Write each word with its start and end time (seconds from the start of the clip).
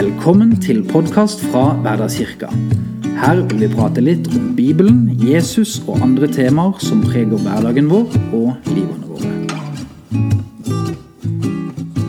Velkommen 0.00 0.54
til 0.56 0.78
podkast 0.88 1.42
fra 1.50 1.74
Hverdagskirka. 1.84 2.46
Her 3.20 3.42
vil 3.50 3.58
vi 3.60 3.66
prate 3.68 4.00
litt 4.00 4.30
om 4.32 4.54
Bibelen, 4.56 5.02
Jesus 5.20 5.74
og 5.82 5.98
andre 6.00 6.24
temaer 6.32 6.78
som 6.80 7.02
preger 7.04 7.36
hverdagen 7.36 7.90
vår 7.90 8.06
og 8.38 8.70
livene 8.70 9.04
våre. 9.10 9.32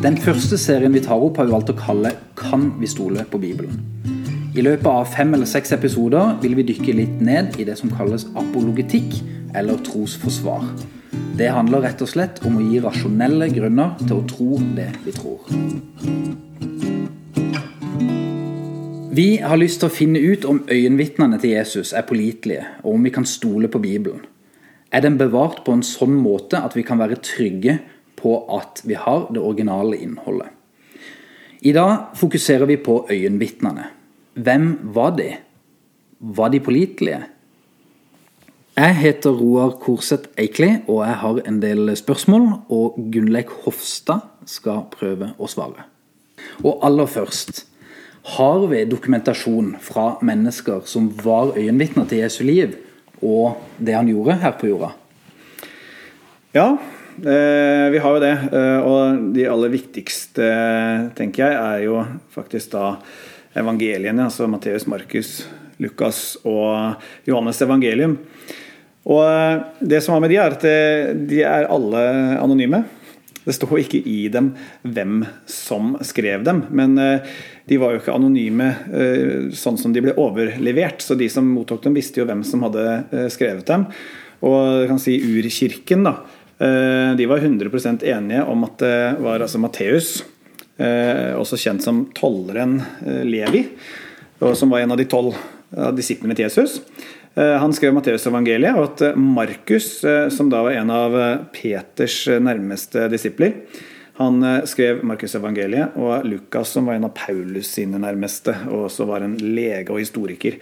Den 0.06 0.16
første 0.24 0.56
serien 0.62 0.96
vi 0.96 1.02
tar 1.04 1.20
opp, 1.20 1.36
har 1.42 1.50
vi 1.50 1.52
valgt 1.52 1.74
å 1.74 1.76
kalle 1.82 2.14
'Kan 2.40 2.80
vi 2.80 2.88
stole 2.88 3.26
på 3.26 3.42
Bibelen'? 3.44 3.84
I 4.56 4.62
løpet 4.62 4.88
av 4.88 5.12
fem 5.12 5.34
eller 5.34 5.46
seks 5.46 5.74
episoder 5.74 6.40
vil 6.42 6.56
vi 6.56 6.64
dykke 6.64 6.96
litt 6.96 7.20
ned 7.20 7.60
i 7.60 7.66
det 7.66 7.78
som 7.78 7.90
kalles 7.90 8.26
apologetikk, 8.36 9.22
eller 9.54 9.76
trosforsvar. 9.76 10.64
Det 11.36 11.52
handler 11.52 11.82
rett 11.82 12.02
og 12.02 12.08
slett 12.08 12.40
om 12.46 12.56
å 12.56 12.72
gi 12.72 12.80
rasjonelle 12.80 13.50
grunner 13.50 13.98
til 14.08 14.16
å 14.16 14.28
tro 14.28 14.58
det 14.76 14.92
vi 15.04 15.12
tror. 15.12 15.40
Vi 19.12 19.42
har 19.44 19.60
lyst 19.60 19.82
til 19.82 19.90
å 19.90 19.92
finne 19.92 20.20
ut 20.24 20.46
om 20.48 20.62
øyenvitnene 20.72 21.36
til 21.44 21.52
Jesus 21.52 21.90
er 21.92 22.06
pålitelige, 22.08 22.64
og 22.80 22.94
om 22.94 23.04
vi 23.04 23.12
kan 23.12 23.26
stole 23.28 23.68
på 23.68 23.82
Bibelen. 23.84 24.22
Er 24.88 25.04
den 25.04 25.18
bevart 25.20 25.66
på 25.66 25.74
en 25.76 25.82
sånn 25.84 26.14
måte 26.16 26.62
at 26.64 26.78
vi 26.78 26.86
kan 26.88 27.02
være 27.02 27.18
trygge 27.20 27.74
på 28.16 28.38
at 28.56 28.80
vi 28.88 28.96
har 28.96 29.26
det 29.36 29.42
originale 29.44 29.98
innholdet? 30.00 30.54
I 31.60 31.74
dag 31.76 32.14
fokuserer 32.16 32.70
vi 32.70 32.78
på 32.80 33.02
øyenvitnene. 33.12 33.90
Hvem 34.40 34.70
var 34.96 35.12
de? 35.18 35.28
Var 36.20 36.54
de 36.54 36.62
pålitelige? 36.64 37.20
Jeg 38.80 38.96
heter 38.96 39.36
Roar 39.36 39.76
Korseth 39.82 40.32
Eikli, 40.40 40.70
og 40.88 41.04
jeg 41.04 41.18
har 41.26 41.42
en 41.52 41.60
del 41.60 41.92
spørsmål. 42.00 42.48
Og 42.72 42.96
Gunnleik 43.12 43.52
Hofstad 43.66 44.24
skal 44.48 44.86
prøve 44.96 45.34
å 45.36 45.52
svare. 45.52 45.84
Og 46.64 46.80
aller 46.88 47.12
først 47.12 47.66
har 48.24 48.68
vi 48.70 48.86
dokumentasjon 48.86 49.76
fra 49.82 50.16
mennesker 50.22 50.86
som 50.86 51.10
var 51.24 51.56
øyenvitner 51.58 52.06
til 52.10 52.22
Jesu 52.22 52.44
liv 52.46 52.76
og 53.22 53.62
det 53.82 53.96
han 53.98 54.10
gjorde 54.10 54.38
her 54.42 54.54
på 54.58 54.70
jorda? 54.70 54.92
Ja, 56.54 56.68
eh, 57.18 57.88
vi 57.94 58.02
har 58.04 58.16
jo 58.16 58.22
det. 58.22 58.36
Eh, 58.52 58.80
og 58.86 59.26
de 59.34 59.48
aller 59.50 59.74
viktigste, 59.74 60.48
tenker 61.18 61.48
jeg, 61.48 61.58
er 61.58 61.84
jo 61.86 62.02
faktisk 62.34 62.74
da 62.76 62.96
evangeliene. 63.58 64.28
Altså 64.28 64.50
Matteus, 64.52 64.88
Markus, 64.90 65.48
Lukas 65.82 66.38
og 66.44 67.02
Johannes 67.26 67.62
evangelium. 67.62 68.18
Og 69.06 69.24
eh, 69.26 69.62
det 69.82 70.04
som 70.06 70.18
er 70.18 70.26
med 70.26 70.34
de, 70.34 70.42
er 70.42 70.58
at 70.58 70.68
de 71.30 71.42
er 71.42 71.70
alle 71.72 72.04
anonyme. 72.42 72.84
Det 73.42 73.56
står 73.58 73.80
ikke 73.82 74.02
i 74.06 74.28
dem 74.34 74.52
hvem 74.86 75.24
som 75.50 75.96
skrev 76.06 76.44
dem, 76.46 76.64
men 76.70 76.98
eh, 77.02 77.30
de 77.70 77.80
var 77.82 77.96
jo 77.96 78.02
ikke 78.02 78.14
anonyme 78.14 78.68
eh, 78.94 79.48
sånn 79.58 79.80
som 79.82 79.94
de 79.96 80.04
ble 80.06 80.14
overlevert. 80.22 81.02
Så 81.02 81.18
de 81.18 81.30
som 81.32 81.48
mottok 81.50 81.84
dem, 81.86 81.98
visste 81.98 82.22
jo 82.22 82.28
hvem 82.30 82.44
som 82.48 82.62
hadde 82.68 83.30
skrevet 83.34 83.66
dem. 83.70 83.88
Og 84.46 84.86
kan 84.90 85.02
si 85.02 85.20
urkirken, 85.22 86.06
da. 86.08 86.18
De 87.18 87.26
var 87.26 87.42
100% 87.42 88.04
enige 88.06 88.42
om 88.50 88.66
at 88.68 88.76
det 88.82 88.98
var 89.26 89.42
altså 89.42 89.58
Matteus, 89.62 90.10
også 90.78 91.58
kjent 91.58 91.82
som 91.82 92.04
tolleren 92.18 92.76
Levi, 93.26 93.64
som 94.38 94.70
var 94.74 94.84
en 94.84 94.94
av 94.94 95.00
de 95.02 95.08
tolv 95.10 95.38
disiplene 95.98 96.38
til 96.38 96.46
Jesus. 96.46 96.80
Eh, 97.36 97.56
han 97.58 97.74
skrev 97.74 97.94
Matteusevangeliet, 97.96 98.76
og 98.76 98.90
at 98.90 99.16
Markus, 99.16 100.04
eh, 100.04 100.28
som 100.34 100.50
da 100.52 100.66
var 100.66 100.76
en 100.76 100.92
av 100.92 101.16
eh, 101.16 101.38
Peters 101.56 102.26
nærmeste 102.28 103.08
disipler, 103.12 103.56
han 104.20 104.44
skrev 104.70 105.00
Markusevangeliet, 105.08 105.96
og 105.98 106.28
Lukas, 106.28 106.74
som 106.76 106.86
var 106.86 107.00
en 107.00 107.08
av 107.08 107.14
Paulus 107.16 107.72
sine 107.74 107.98
nærmeste, 108.04 108.54
og 108.68 108.90
også 108.90 109.08
var 109.10 109.24
en 109.26 109.38
lege 109.40 109.90
og 109.90 110.02
historiker, 110.02 110.60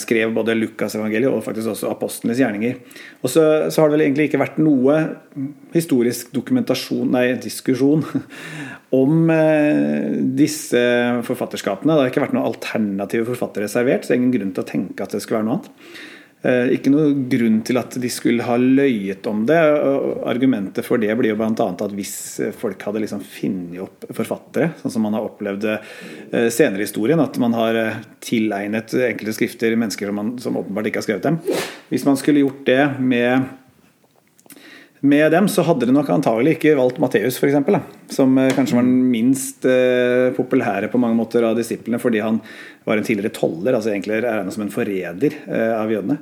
skrev 0.00 0.32
både 0.36 0.56
Lukasevangeliet 0.58 1.30
og 1.30 1.44
faktisk 1.46 1.72
også 1.74 1.90
apostlenes 1.92 2.40
gjerninger. 2.40 2.78
Og 3.22 3.30
så, 3.30 3.44
så, 3.70 3.80
har 3.80 3.88
det 3.88 3.98
vel 3.98 4.06
egentlig 4.08 4.28
ikke 4.28 4.42
vært 4.42 4.60
noe 4.62 4.98
historisk 5.74 6.32
dokumentasjon, 6.34 7.10
nei, 7.14 7.26
diskusjon 7.42 8.04
om 9.00 9.32
eh, 9.34 10.18
disse 10.38 10.82
forfatterskapene. 11.28 11.94
Det 11.94 12.06
har 12.06 12.12
ikke 12.12 12.24
vært 12.26 12.36
noen 12.36 12.48
alternative 12.50 13.28
forfattere 13.32 13.70
servert, 13.70 14.04
så 14.04 14.12
det 14.12 14.16
er 14.16 14.22
ingen 14.22 14.36
grunn 14.38 14.54
til 14.56 14.64
å 14.64 14.70
tenke 14.72 15.04
at 15.04 15.14
det 15.14 15.22
skulle 15.24 15.42
være 15.42 15.50
noe 15.50 15.58
annet. 15.60 16.06
Eh, 16.46 16.70
ikke 16.76 16.92
noe 16.92 17.10
grunn 17.30 17.56
til 17.66 17.80
at 17.80 17.96
de 17.98 18.10
skulle 18.12 18.44
ha 18.46 18.54
løyet 18.60 19.26
om 19.26 19.42
det. 19.48 19.58
Argumentet 20.28 20.86
for 20.86 21.02
det 21.02 21.10
blir 21.18 21.32
jo 21.32 21.38
bl.a. 21.40 21.50
at 21.50 21.94
hvis 21.96 22.14
folk 22.58 22.82
hadde 22.86 23.02
liksom 23.02 23.24
funnet 23.26 23.82
opp 23.82 24.06
forfattere, 24.14 24.72
sånn 24.82 24.94
som 24.94 25.06
man 25.06 25.18
har 25.18 25.26
opplevd 25.26 25.66
eh, 25.72 26.48
senere 26.54 26.84
i 26.84 26.86
historien, 26.86 27.22
at 27.22 27.38
man 27.42 27.56
har 27.58 27.80
tilegnet 28.22 28.94
enkelte 29.10 29.34
skrifter 29.34 29.74
mennesker 29.78 30.10
som, 30.10 30.20
man, 30.20 30.34
som 30.42 30.60
åpenbart 30.60 30.90
ikke 30.90 31.02
har 31.02 31.08
skrevet 31.08 31.26
dem 31.26 31.40
Hvis 31.90 32.06
man 32.06 32.18
skulle 32.20 32.44
gjort 32.44 32.62
det 32.68 32.82
med 33.02 33.48
med 35.00 35.32
dem 35.32 35.48
så 35.50 35.62
hadde 35.66 35.86
de 35.86 35.94
nok 35.94 36.08
antagelig 36.10 36.56
ikke 36.56 36.74
valgt 36.78 36.98
Matteus, 37.02 37.38
f.eks., 37.38 38.14
som 38.14 38.38
eh, 38.40 38.52
kanskje 38.54 38.78
var 38.78 38.86
den 38.86 39.10
minst 39.12 39.66
eh, 39.68 40.30
populære 40.36 40.90
på 40.92 41.00
mange 41.00 41.18
måter 41.18 41.46
av 41.46 41.58
disiplene, 41.58 42.00
fordi 42.02 42.22
han 42.24 42.40
var 42.88 42.98
en 42.98 43.06
tidligere 43.06 43.34
toller, 43.36 43.76
altså 43.76 43.92
egentlig 43.92 44.22
regna 44.24 44.54
som 44.54 44.64
en 44.66 44.72
forræder 44.74 45.38
eh, 45.46 45.74
av 45.76 45.92
jødene. 45.92 46.18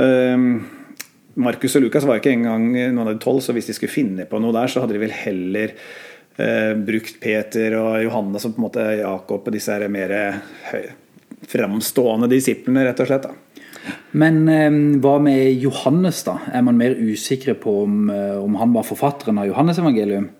Um, 0.00 0.46
Markus 1.42 1.76
og 1.76 1.84
Lukas 1.84 2.06
var 2.08 2.20
ikke 2.20 2.32
engang 2.32 2.70
noen 2.72 3.04
av 3.04 3.12
de 3.12 3.20
tolv, 3.20 3.42
så 3.44 3.54
hvis 3.56 3.68
de 3.68 3.76
skulle 3.76 3.92
finne 3.92 4.26
på 4.28 4.40
noe 4.40 4.56
der, 4.56 4.72
så 4.72 4.82
hadde 4.82 4.96
de 4.96 5.04
vel 5.04 5.14
heller 5.16 5.76
eh, 6.40 6.72
brukt 6.76 7.20
Peter 7.20 7.76
og 7.80 8.00
Johanne 8.06 8.40
som 8.40 8.56
på 8.56 8.60
en 8.60 8.68
måte 8.70 8.88
Jakob 9.00 9.48
og 9.48 9.56
disse 9.56 9.76
her 9.76 9.92
mer 9.92 10.16
framstående 11.48 12.28
disiplene, 12.30 12.84
rett 12.88 13.00
og 13.04 13.08
slett. 13.08 13.28
da. 13.28 13.61
Men 14.12 14.44
eh, 14.50 14.68
hva 15.02 15.16
med 15.22 15.62
Johannes, 15.62 16.22
da? 16.26 16.38
Er 16.52 16.64
man 16.66 16.78
mer 16.80 16.94
usikre 16.98 17.54
på 17.58 17.82
om, 17.84 18.06
eh, 18.12 18.38
om 18.38 18.56
han 18.60 18.74
var 18.76 18.86
forfatteren 18.88 19.40
av 19.40 19.48
Johannes 19.48 19.80
evangelium? 19.82 20.30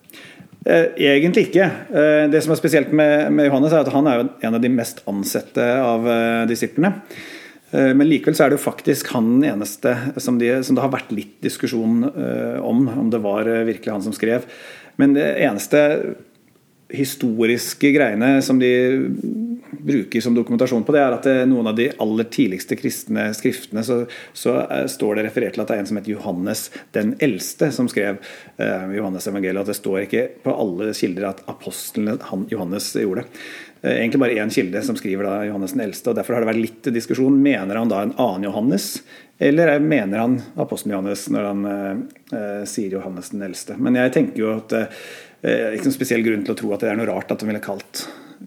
Eh, 0.63 0.93
egentlig 1.09 1.49
ikke. 1.49 1.69
Eh, 1.91 2.25
det 2.31 2.43
som 2.45 2.55
er 2.55 2.61
spesielt 2.61 2.93
med, 2.95 3.33
med, 3.35 3.49
Johannes, 3.49 3.75
er 3.75 3.83
at 3.83 3.95
han 3.95 4.11
er 4.11 4.27
en 4.47 4.59
av 4.59 4.63
de 4.63 4.73
mest 4.73 5.03
ansette 5.11 5.69
av 5.83 6.11
disiplene. 6.51 6.95
Men 7.73 8.05
likevel 8.05 8.35
så 8.37 8.45
er 8.45 8.51
det 8.53 8.59
jo 8.59 8.67
faktisk 8.67 9.15
han 9.15 9.31
den 9.41 9.47
eneste 9.55 9.95
som, 10.21 10.37
de, 10.37 10.51
som 10.61 10.77
det 10.77 10.83
har 10.85 10.91
vært 10.93 11.15
litt 11.17 11.39
diskusjon 11.41 12.03
om, 12.05 12.83
om 13.01 13.07
det 13.09 13.23
var 13.25 13.49
virkelig 13.65 13.95
han 13.95 14.05
som 14.05 14.13
skrev. 14.13 14.45
Men 15.01 15.15
det 15.17 15.25
eneste 15.41 15.81
historiske 16.93 17.95
greiene 17.95 18.35
som 18.45 18.61
de 18.61 18.73
bruker 19.87 20.21
som 20.21 20.35
dokumentasjon 20.35 20.85
på 20.87 20.95
det, 20.95 21.01
er 21.03 21.17
at 21.17 21.27
det, 21.27 21.35
noen 21.51 21.71
av 21.71 21.77
de 21.79 21.89
aller 22.03 22.29
tidligste 22.33 22.77
kristne 22.79 23.29
skriftene 23.37 23.85
så, 23.87 24.03
så 24.37 24.57
uh, 24.69 24.85
står 24.91 25.19
det 25.19 25.27
referert 25.29 25.57
til 25.57 25.65
at 25.65 25.73
det 25.73 25.77
er 25.77 25.83
en 25.85 25.91
som 25.91 25.99
heter 26.01 26.15
Johannes 26.15 26.67
den 26.97 27.15
eldste, 27.23 27.71
som 27.75 27.89
skrev 27.91 28.21
eh, 28.57 28.95
Johannes 28.97 29.27
evangeliet. 29.31 29.63
At 29.63 29.73
det 29.73 29.79
står 29.79 30.05
ikke 30.05 30.25
på 30.45 30.55
alle 30.65 30.93
kilder 30.97 31.29
at 31.31 31.43
apostlene 31.51 32.19
han, 32.31 32.47
Johannes 32.53 32.91
gjorde 32.99 33.25
det. 33.25 33.43
Eh, 33.83 33.97
egentlig 33.97 34.23
bare 34.23 34.39
én 34.45 34.53
kilde 34.55 34.85
som 34.87 34.99
skriver 34.99 35.29
da 35.29 35.35
Johannes 35.49 35.75
den 35.77 35.85
eldste. 35.87 36.13
og 36.13 36.21
Derfor 36.21 36.37
har 36.37 36.45
det 36.45 36.53
vært 36.53 36.63
litt 36.63 36.93
diskusjon. 36.95 37.41
Mener 37.43 37.81
han 37.81 37.93
da 37.93 38.05
en 38.05 38.15
annen 38.17 38.49
Johannes, 38.49 38.95
eller 39.43 39.75
mener 39.83 40.23
han 40.23 40.39
apostelen 40.61 40.95
Johannes 40.95 41.27
når 41.35 41.49
han 41.49 42.67
sier 42.69 42.95
Johannes 42.95 43.33
den 43.33 43.43
eldste? 43.43 43.75
Men 43.81 43.99
jeg 43.99 44.13
tenker 44.15 44.45
jo 44.45 44.53
at 44.55 44.77
Eh, 45.43 45.75
ikke 45.75 45.89
noen 45.89 45.97
spesiell 45.97 46.23
grunn 46.23 46.45
til 46.47 46.55
å 46.55 46.59
tro 46.59 46.69
at 46.75 46.85
det 46.85 46.93
er 46.93 46.99
noe 46.99 47.09
rart 47.09 47.33
at 47.35 47.41
de 47.43 47.49
ville 47.49 47.63
kalt 47.63 48.05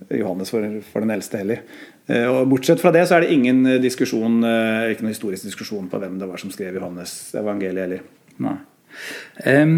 Johannes 0.09 0.51
for, 0.53 0.65
for, 0.91 1.03
den 1.03 1.13
eldste 1.15 1.41
heller. 1.41 1.61
Eh, 2.07 2.25
og 2.29 2.49
Bortsett 2.51 2.81
fra 2.81 2.93
det 2.95 3.05
så 3.07 3.17
er 3.17 3.25
det 3.25 3.35
ingen 3.35 3.63
eh, 3.69 3.81
diskusjon, 3.83 4.39
ikke 4.91 5.05
noen 5.05 5.13
historisk 5.13 5.47
diskusjon 5.47 5.89
på 5.91 6.01
hvem 6.01 6.17
det 6.21 6.29
var 6.29 6.41
som 6.41 6.53
skrev 6.53 6.77
Johannes 6.79 7.13
evangeliet 7.37 7.85
heller. 7.85 8.05
Nei. 8.45 8.57
Um, 9.45 9.73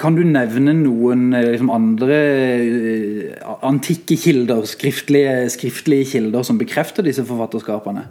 kan 0.00 0.16
du 0.16 0.24
nevne 0.26 0.74
noen 0.76 1.28
liksom, 1.32 1.70
andre 1.72 2.18
antikke 3.64 4.18
kilder, 4.20 4.66
skriftlige, 4.68 5.46
skriftlige, 5.54 6.08
kilder, 6.16 6.44
som 6.44 6.58
bekrefter 6.60 7.06
disse 7.06 7.24
forfatterskapene? 7.24 8.08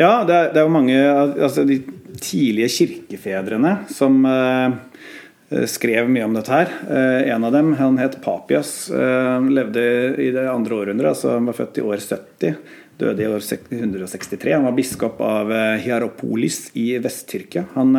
Ja, 0.00 0.22
det 0.24 0.36
er, 0.36 0.46
det 0.54 0.62
er 0.62 0.64
jo 0.64 0.72
mange 0.72 0.94
altså 0.96 1.66
De 1.68 1.82
tidlige 2.22 2.70
kirkefedrene 2.72 3.74
som 3.92 4.22
uh, 4.24 4.72
Eh, 4.72 5.21
skrev 5.66 6.08
mye 6.10 6.24
om 6.26 6.36
dette 6.36 6.52
her. 6.52 6.70
Eh, 6.90 7.32
en 7.32 7.44
av 7.44 7.52
dem 7.54 7.72
han 7.78 7.98
het 8.00 8.20
Papias. 8.24 8.90
Eh, 8.90 9.48
levde 9.50 9.82
i 10.20 10.30
det 10.34 10.46
andre 10.50 10.74
århundret. 10.74 11.08
altså 11.14 11.36
Han 11.36 11.46
var 11.50 11.58
født 11.58 11.78
i 11.78 11.84
år 11.86 12.00
70. 12.00 12.56
Døde 12.98 13.22
i 13.22 13.26
år 13.26 13.42
163. 13.70 14.52
Han 14.52 14.64
var 14.64 14.76
biskop 14.76 15.20
av 15.20 15.50
Hieropolis 15.80 16.70
i 16.78 16.98
Vest-Tyrkia. 17.02 17.64
Han 17.74 17.96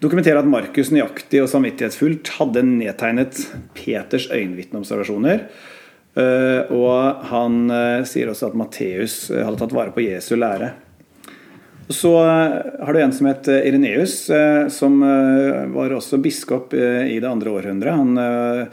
dokumenterer 0.00 0.40
at 0.40 0.48
Markus 0.48 0.90
nøyaktig 0.90 1.42
og 1.42 1.50
samvittighetsfullt 1.52 2.32
hadde 2.38 2.64
nedtegnet 2.66 3.38
Peters 3.76 4.30
øyenvitneobservasjoner. 4.32 5.44
Og 6.72 7.28
han 7.28 7.60
sier 8.08 8.32
også 8.32 8.50
at 8.50 8.58
Matteus 8.58 9.28
hadde 9.30 9.60
tatt 9.60 9.76
vare 9.76 9.94
på 9.94 10.02
Jesu 10.08 10.34
lære. 10.34 10.72
Så 11.92 12.24
eh, 12.24 12.84
har 12.84 12.92
du 12.92 13.00
en 13.00 13.12
som 13.12 13.28
het 13.28 13.48
eh, 13.50 13.66
Ireneus, 13.68 14.16
eh, 14.30 14.66
som 14.72 15.00
var 15.74 15.94
også 15.96 16.18
biskop 16.22 16.74
i 16.74 17.18
det 17.20 17.28
andre 17.28 17.52
århundret. 17.52 17.96
Han 17.96 18.68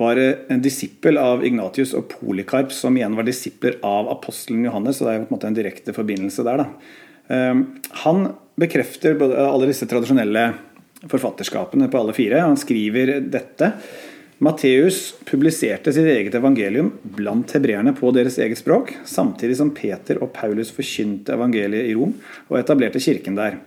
var 0.00 0.16
en 0.20 0.62
disippel 0.62 1.18
av 1.20 1.42
Ignatius 1.44 1.92
og 1.98 2.06
Polikarp, 2.12 2.72
som 2.72 2.96
igjen 2.96 3.16
var 3.18 3.26
disipler 3.26 3.76
av 3.84 4.08
apostelen 4.12 4.64
Johannes. 4.64 4.98
så 4.98 5.06
det 5.06 5.12
er 5.12 5.24
på 5.24 5.28
en 5.28 5.36
måte 5.36 5.50
en 5.50 5.56
direkte 5.56 5.94
forbindelse 5.96 6.44
der. 6.46 6.62
Da. 6.62 7.50
Han 8.04 8.22
bekrefter 8.60 9.18
alle 9.20 9.68
disse 9.68 9.88
tradisjonelle 9.90 10.46
forfatterskapene 11.10 11.90
på 11.90 12.00
alle 12.00 12.14
fire. 12.16 12.40
Han 12.46 12.58
skriver 12.60 13.18
dette. 13.20 13.72
Matteus 14.40 15.14
publiserte 15.28 15.92
sitt 15.92 16.06
eget 16.08 16.34
evangelium 16.38 16.86
blant 17.12 17.50
hebreerne 17.52 17.92
på 17.92 18.08
deres 18.16 18.38
eget 18.40 18.56
språk, 18.56 18.94
samtidig 19.04 19.58
som 19.58 19.68
Peter 19.76 20.16
og 20.24 20.30
Paulus 20.32 20.70
forkynte 20.72 21.34
evangeliet 21.34 21.90
i 21.90 21.92
Rom 21.92 22.14
og 22.48 22.54
etablerte 22.56 23.02
kirken 23.04 23.36
der. 23.36 23.58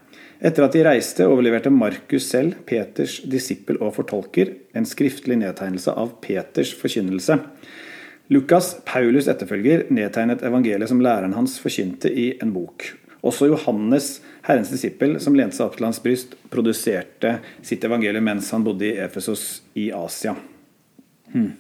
Etter 0.41 0.65
at 0.65 0.73
de 0.73 0.81
reiste, 0.87 1.27
overleverte 1.29 1.69
Markus 1.69 2.25
selv, 2.25 2.55
Peters 2.65 3.19
disippel 3.29 3.77
og 3.85 3.93
fortolker, 3.99 4.49
en 4.73 4.87
skriftlig 4.89 5.37
nedtegnelse 5.43 5.93
av 5.93 6.15
Peters 6.25 6.71
forkynnelse. 6.79 7.37
Lukas, 8.33 8.71
Paulus' 8.87 9.29
etterfølger, 9.29 9.85
nedtegnet 9.93 10.41
evangeliet 10.41 10.89
som 10.89 11.03
læreren 11.05 11.35
hans 11.37 11.59
forkynte 11.61 12.09
i 12.09 12.31
en 12.41 12.55
bok. 12.55 12.87
Også 13.21 13.51
Johannes, 13.51 14.15
Herrens 14.49 14.73
disippel, 14.73 15.19
som 15.21 15.37
lente 15.37 15.59
seg 15.59 15.69
opp 15.69 15.77
til 15.77 15.85
hans 15.85 16.01
bryst, 16.01 16.33
produserte 16.49 17.35
sitt 17.61 17.85
evangelium 17.85 18.25
mens 18.25 18.49
han 18.57 18.65
bodde 18.65 18.89
i 18.89 18.97
Efesos 19.05 19.61
i 19.77 19.91
Asia. 19.93 20.33
Hmm. 21.31 21.53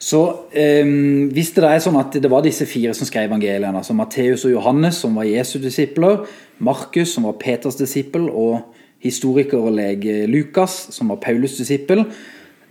Så 0.00 0.20
um, 0.54 1.28
Hvis 1.34 1.52
det 1.56 1.64
er 1.66 1.80
sånn 1.82 1.98
at 2.00 2.14
det 2.22 2.30
var 2.32 2.44
disse 2.44 2.66
fire 2.68 2.94
som 2.96 3.08
skrev 3.08 3.28
evangeliene, 3.28 3.82
altså 3.82 3.96
Matteus 3.96 4.46
og 4.48 4.54
Johannes, 4.54 5.00
som 5.02 5.18
var 5.18 5.28
Jesu 5.28 5.58
disipler, 5.60 6.24
Markus, 6.58 7.14
som 7.14 7.28
var 7.28 7.36
Peters 7.40 7.76
disippel, 7.80 8.28
og 8.30 8.76
historiker 9.04 9.60
og 9.60 9.74
lege 9.76 10.26
Lukas, 10.28 10.86
som 10.94 11.12
var 11.12 11.20
Paulus' 11.24 11.58
disippel, 11.60 12.04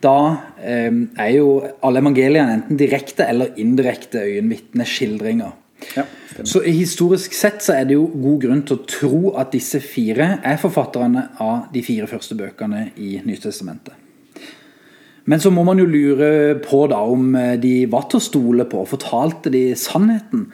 da 0.01 0.17
um, 0.17 0.99
er 1.19 1.31
jo 1.35 1.53
alle 1.85 2.01
evangeliene 2.01 2.59
enten 2.59 2.79
direkte 2.79 3.27
eller 3.27 3.57
indirekte 3.59 4.21
øyenvitneskildringer. 4.23 5.55
Ja, 5.95 6.03
så 6.43 6.59
historisk 6.65 7.33
sett 7.35 7.63
så 7.63 7.77
er 7.77 7.87
det 7.87 7.95
jo 7.95 8.09
god 8.11 8.41
grunn 8.43 8.65
til 8.67 8.79
å 8.79 8.85
tro 8.89 9.21
at 9.39 9.53
disse 9.55 9.79
fire 9.83 10.37
er 10.43 10.59
forfatterne 10.59 11.29
av 11.39 11.69
de 11.73 11.83
fire 11.85 12.07
første 12.09 12.35
bøkene 12.39 12.89
i 12.99 13.17
Nytestamentet. 13.23 14.08
Men 15.29 15.41
så 15.41 15.51
må 15.53 15.63
man 15.67 15.77
jo 15.77 15.85
lure 15.85 16.57
på 16.63 16.83
da 16.89 17.03
om 17.05 17.33
eh, 17.37 17.55
de 17.61 17.73
var 17.91 18.07
til 18.09 18.17
å 18.17 18.25
stole 18.25 18.65
på. 18.69 18.81
Fortalte 18.89 19.51
de 19.53 19.67
sannheten? 19.77 20.47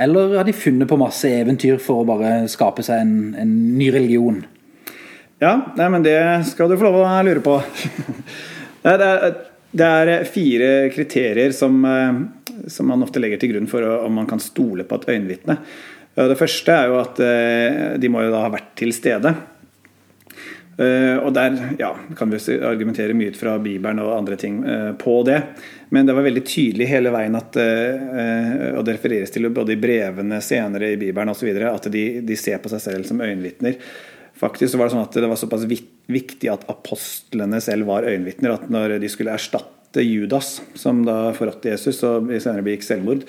Eller 0.00 0.38
har 0.38 0.48
de 0.48 0.56
funnet 0.56 0.88
på 0.90 0.98
masse 0.98 1.28
eventyr 1.28 1.76
for 1.82 2.02
å 2.02 2.08
bare 2.08 2.48
skape 2.50 2.82
seg 2.82 3.04
en, 3.04 3.16
en 3.38 3.52
ny 3.76 3.90
religion? 3.94 4.40
Ja, 5.42 5.58
nei, 5.76 5.88
men 5.92 6.06
det 6.06 6.16
skal 6.48 6.70
du 6.70 6.78
få 6.78 6.88
lov 6.88 7.02
å 7.02 7.10
lure 7.26 7.42
på. 7.44 7.58
det, 8.86 8.94
er, 8.96 9.36
det 9.76 9.90
er 10.00 10.28
fire 10.30 10.70
kriterier 10.94 11.52
som, 11.54 11.82
eh, 11.84 12.64
som, 12.72 12.88
man 12.88 13.04
ofte 13.04 13.20
legger 13.22 13.42
til 13.42 13.52
grunn 13.52 13.68
for 13.70 13.84
om 13.84 14.22
man 14.22 14.30
kan 14.30 14.42
stole 14.42 14.88
på 14.88 15.02
et 15.02 15.10
øyenvitne. 15.12 15.58
Det 16.14 16.38
første 16.38 16.72
er 16.72 16.88
jo 16.88 17.00
at 17.02 17.20
eh, 17.20 17.82
de 18.00 18.08
må 18.08 18.24
jo 18.24 18.32
da 18.32 18.46
ha 18.46 18.52
vært 18.54 18.72
til 18.80 18.94
stede. 18.96 19.34
Uh, 20.74 21.20
og 21.22 21.30
der 21.36 21.54
ja, 21.78 21.92
kan 22.18 22.32
vi 22.32 22.38
argumentere 22.66 23.14
mye 23.14 23.30
ut 23.30 23.38
fra 23.38 23.52
Bibelen 23.62 24.00
og 24.02 24.16
andre 24.16 24.38
ting 24.40 24.56
uh, 24.66 24.90
på 24.98 25.20
det. 25.26 25.38
Men 25.94 26.08
det 26.08 26.16
var 26.16 26.26
veldig 26.26 26.42
tydelig 26.42 26.88
hele 26.90 27.12
veien 27.14 27.38
at 27.38 27.58
uh, 27.60 28.72
og 28.74 28.82
det 28.86 28.96
refereres 28.96 29.30
til 29.34 29.46
både 29.54 29.76
i 29.76 29.78
brevene 29.78 30.40
senere 30.42 30.90
i 30.96 30.98
Bibelen 30.98 31.30
osv. 31.30 31.52
at 31.70 31.86
de, 31.94 32.04
de, 32.26 32.38
ser 32.38 32.58
på 32.58 32.72
seg 32.72 32.82
selv 32.82 33.06
som 33.06 33.22
øyenvitner. 33.22 33.78
Faktisk 34.34 34.72
så 34.72 34.80
var 34.80 34.90
det 34.90 34.96
sånn 34.96 35.06
at 35.06 35.20
det 35.22 35.30
var 35.30 35.38
såpass 35.38 35.68
viktig 36.10 36.50
at 36.50 36.66
apostlene 36.72 37.62
selv 37.62 37.86
var 37.86 38.08
øyenvitner 38.10 38.56
at 38.56 38.66
når 38.66 38.98
de 38.98 39.12
skulle 39.12 39.36
erstatte 39.36 40.02
Judas, 40.02 40.56
som 40.74 41.04
da 41.06 41.28
forrådte 41.38 41.70
Jesus 41.70 42.02
og 42.02 42.32
senere 42.42 42.66
begikk 42.66 42.82
selvmord, 42.82 43.22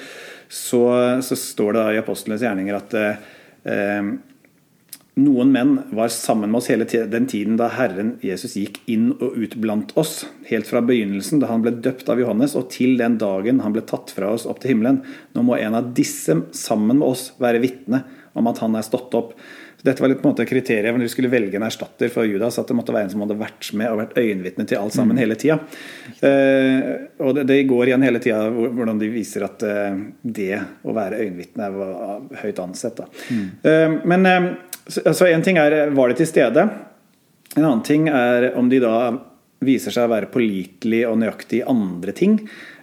så, 0.49 0.81
så, 1.21 1.37
står 1.37 1.75
det 1.75 1.83
da 1.83 1.91
i 1.93 1.99
apostlenes 2.01 2.41
gjerninger 2.41 2.79
at 2.79 2.95
noen 5.15 5.51
menn 5.53 5.77
var 5.95 6.11
sammen 6.11 6.51
med 6.51 6.59
oss 6.59 6.67
hele 6.71 6.85
den 7.07 7.27
tiden 7.31 7.55
da 7.59 7.69
Herren 7.71 8.15
Jesus 8.25 8.57
gikk 8.59 8.81
inn 8.91 9.13
og 9.15 9.37
ut 9.39 9.55
blant 9.63 9.93
oss, 9.99 10.25
helt 10.49 10.67
fra 10.67 10.81
begynnelsen, 10.83 11.39
da 11.39 11.47
han 11.53 11.63
ble 11.63 11.71
døpt 11.83 12.09
av 12.11 12.19
Johannes, 12.19 12.57
og 12.59 12.67
til 12.73 12.97
den 12.99 13.15
dagen 13.21 13.61
han 13.63 13.75
ble 13.75 13.85
tatt 13.87 14.11
fra 14.15 14.33
oss 14.35 14.47
opp 14.49 14.59
til 14.63 14.75
himmelen. 14.75 15.03
Nå 15.35 15.45
må 15.47 15.55
en 15.55 15.77
av 15.79 15.93
disse 15.95 16.35
sammen 16.55 16.99
med 16.99 17.07
oss 17.07 17.29
være 17.39 17.63
vitne 17.63 18.03
om 18.35 18.51
at 18.51 18.59
han 18.59 18.75
er 18.75 18.83
stått 18.83 19.15
opp. 19.15 19.31
Så 19.79 19.87
dette 19.87 20.03
var 20.03 20.11
litt 20.11 20.19
på 20.19 20.27
en 20.27 20.33
måte 20.33 20.47
kriteriet 20.49 20.91
når 20.91 21.05
vi 21.05 21.13
skulle 21.13 21.31
velge 21.31 21.55
en 21.61 21.67
erstatter 21.67 22.11
for 22.11 22.27
Judas, 22.27 22.59
at 22.59 22.67
det 22.67 22.75
måtte 22.75 22.91
være 22.91 23.07
en 23.07 23.15
som 23.15 23.23
hadde 23.23 23.39
vært 23.39 23.71
med 23.79 23.91
og 23.93 24.01
vært 24.03 24.19
øyenvitne 24.19 24.67
til 24.67 24.81
alt 24.81 24.99
sammen 24.99 25.15
mm. 25.15 25.23
hele 25.23 25.39
tida. 25.39 25.59
Eh, 26.19 26.91
og 27.23 27.39
det, 27.39 27.47
det, 27.53 27.61
går 27.71 27.87
igjen 27.93 28.03
hele 28.03 28.19
tida 28.23 28.43
hvordan 28.51 28.99
de 28.99 29.13
viser 29.15 29.47
at 29.47 29.63
eh, 29.63 29.99
det 30.27 30.59
å 30.83 30.95
være 30.95 31.23
øyenvitne 31.23 31.71
var 31.79 32.23
høyt 32.43 32.63
ansett. 32.67 33.05
Mm. 33.31 33.45
Eh, 33.63 33.99
men 34.03 34.33
så, 34.87 35.25
én 35.25 35.33
En 35.33 35.45
ting 35.45 35.57
er 35.57 35.89
var 35.95 36.09
de 36.09 36.19
til 36.19 36.29
stede. 36.29 36.67
En 37.55 37.63
annen 37.63 37.83
ting 37.83 38.09
er 38.09 38.51
om 38.57 38.69
de 38.69 38.79
da 38.83 38.97
viser 39.65 39.93
seg 39.93 40.05
å 40.05 40.11
være 40.11 40.29
pålitelige 40.33 41.09
og 41.09 41.17
nøyaktige 41.21 41.63
i 41.63 41.69
andre 41.71 42.11
ting. 42.11 42.37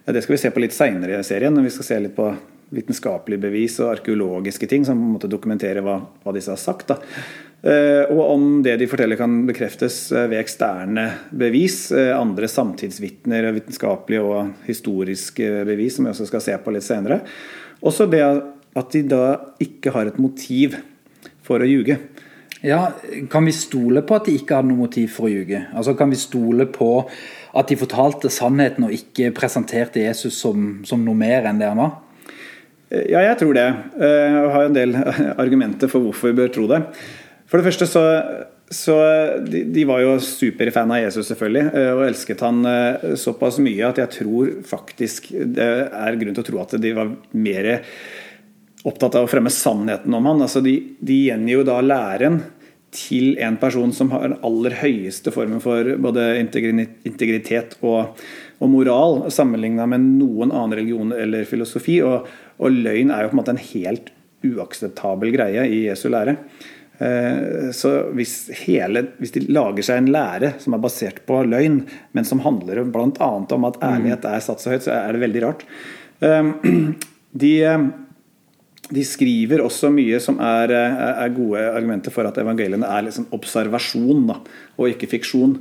Det 0.05 0.23
skal 0.23 0.35
vi 0.35 0.41
se 0.43 0.51
på 0.51 0.63
litt 0.63 0.75
seinere 0.75 1.21
i 1.21 1.27
serien. 1.27 1.55
når 1.55 1.69
Vi 1.69 1.75
skal 1.77 1.89
se 1.89 2.01
litt 2.01 2.17
på 2.17 2.33
vitenskapelige 2.73 3.43
bevis 3.43 3.79
og 3.83 3.93
arkeologiske 3.99 4.67
ting 4.67 4.87
som 4.89 4.99
på 4.99 5.05
en 5.05 5.17
måte 5.19 5.31
dokumenterer 5.31 5.85
hva, 5.85 5.99
hva 6.25 6.35
disse 6.35 6.51
har 6.51 6.61
sagt. 6.61 6.89
Da. 6.89 6.97
Eh, 7.63 8.11
og 8.11 8.23
om 8.33 8.47
det 8.65 8.79
de 8.81 8.89
forteller 8.91 9.21
kan 9.21 9.43
bekreftes 9.47 10.09
eh, 10.11 10.27
ved 10.33 10.41
eksterne 10.41 11.05
bevis, 11.31 11.93
eh, 11.95 12.11
andre 12.17 12.49
samtidsvitner, 12.51 13.53
vitenskapelige 13.55 14.25
og 14.25 14.67
historiske 14.67 15.61
bevis, 15.69 15.99
som 15.99 16.09
vi 16.09 16.15
også 16.15 16.27
skal 16.31 16.43
se 16.43 16.57
på 16.59 16.75
litt 16.75 16.87
senere. 16.87 17.21
Også 17.85 18.09
det 18.11 18.25
at 18.25 18.97
de 18.97 19.05
da 19.05 19.23
ikke 19.63 19.93
har 19.95 20.09
et 20.09 20.19
motiv 20.23 20.75
for 21.47 21.63
å 21.63 21.69
ljuge. 21.69 21.99
Ja, 22.63 22.93
Kan 23.31 23.49
vi 23.49 23.53
stole 23.53 24.05
på 24.07 24.15
at 24.15 24.29
de 24.29 24.37
ikke 24.39 24.61
hadde 24.61 24.71
noe 24.71 24.85
motiv 24.85 25.11
for 25.17 25.27
å 25.27 25.33
ljuge? 25.33 25.65
Altså, 25.75 25.97
kan 25.99 26.13
vi 26.13 26.21
stole 26.21 26.69
på 26.71 26.93
at 27.59 27.69
de 27.69 27.77
fortalte 27.81 28.31
sannheten 28.31 28.87
og 28.87 28.95
ikke 28.95 29.33
presenterte 29.35 30.05
Jesus 30.05 30.39
som, 30.39 30.79
som 30.87 31.03
noe 31.03 31.19
mer 31.19 31.49
enn 31.51 31.59
det 31.59 31.73
han 31.73 31.83
var? 31.83 31.99
Ja, 32.93 33.23
jeg 33.25 33.39
tror 33.41 33.57
det. 33.57 33.67
Eh, 33.99 34.31
jeg 34.37 34.49
har 34.55 34.69
en 34.69 34.77
del 34.77 34.97
argumenter 35.43 35.91
for 35.91 36.05
hvorfor 36.05 36.31
vi 36.31 36.39
bør 36.43 36.55
tro 36.55 36.69
det. 36.71 36.83
For 37.49 37.59
det 37.59 37.67
første 37.67 37.89
så, 37.89 38.03
så 38.73 38.97
de, 39.45 39.65
de, 39.73 39.85
var 39.89 40.03
jo 40.05 40.17
superfan 40.23 40.93
av 40.95 41.03
Jesus, 41.03 41.27
selvfølgelig, 41.33 41.65
eh, 41.81 41.93
og 41.97 42.07
elsket 42.07 42.45
han 42.45 42.63
eh, 42.69 43.15
såpass 43.21 43.59
mye 43.65 43.89
at 43.89 44.01
jeg 44.05 44.15
tror 44.21 44.53
faktisk 44.69 45.33
det 45.57 45.71
er 45.89 46.21
grunn 46.21 46.37
til 46.37 46.45
å 46.45 46.49
tro 46.51 46.63
at 46.63 46.77
de 46.81 46.95
var 46.97 47.17
mer 47.33 47.71
opptatt 48.89 49.15
av 49.19 49.27
å 49.27 49.31
fremme 49.31 49.53
sannheten 49.53 50.15
om 50.15 50.27
han. 50.27 50.43
Altså 50.45 50.63
de, 50.65 50.75
de 51.01 51.19
gjengir 51.29 51.61
jo 51.61 51.69
da 51.69 51.79
læren 51.85 52.41
til 52.93 53.39
en 53.41 53.57
person 53.57 53.93
som 53.97 54.11
har 54.13 54.27
den 54.27 54.41
aller 54.45 54.75
høyeste 54.83 55.33
formen 55.33 55.63
for 55.65 55.95
både 56.05 56.27
integritet 56.43 57.79
og, 57.81 58.19
og 58.61 58.73
moral, 58.73 59.23
sammenligna 59.33 59.87
med 59.89 60.05
noen 60.21 60.53
annen 60.53 60.77
religion 60.77 61.15
eller 61.17 61.49
filosofi. 61.49 62.03
Og, 62.05 62.29
og, 62.59 62.69
løgn 62.75 63.15
er 63.15 63.25
jo 63.25 63.33
på 63.33 63.39
en 63.39 63.41
måte 63.41 63.57
en 63.57 63.65
helt 63.71 64.13
uakseptabel 64.45 65.33
greie 65.33 65.65
i 65.71 65.85
Jesu 65.87 66.09
lære. 66.13 66.37
Eh, 67.03 67.71
så 67.75 67.95
hvis, 68.13 68.37
hele, 68.67 69.07
hvis 69.23 69.33
de 69.39 69.47
lager 69.49 69.89
seg 69.89 70.03
en 70.03 70.13
lære 70.13 70.53
som 70.61 70.77
er 70.77 70.85
basert 70.85 71.25
på 71.29 71.41
løgn, 71.49 71.81
men 72.13 72.29
som 72.29 72.45
handler 72.45 72.85
bl.a. 72.85 73.33
om 73.41 73.69
at 73.71 73.81
ærlighet 73.81 74.29
er 74.29 74.45
satt 74.45 74.61
så 74.61 74.75
høyt, 74.75 74.85
så 74.85 74.99
er 74.99 75.17
det 75.17 75.25
veldig 75.25 75.47
rart. 75.47 75.65
Eh, 76.21 76.53
de 77.43 77.55
de 78.91 79.05
skriver 79.07 79.63
også 79.63 79.93
mye 79.95 80.19
som 80.23 80.41
er, 80.43 80.73
er, 80.75 81.35
gode 81.37 81.61
argumenter 81.71 82.15
for 82.15 82.27
at 82.27 82.39
evangeliene 82.43 82.89
er 82.89 83.07
liksom 83.07 83.29
observasjon 83.37 84.27
da, 84.29 84.41
og 84.77 84.91
ikke 84.91 85.11
fiksjon. 85.15 85.55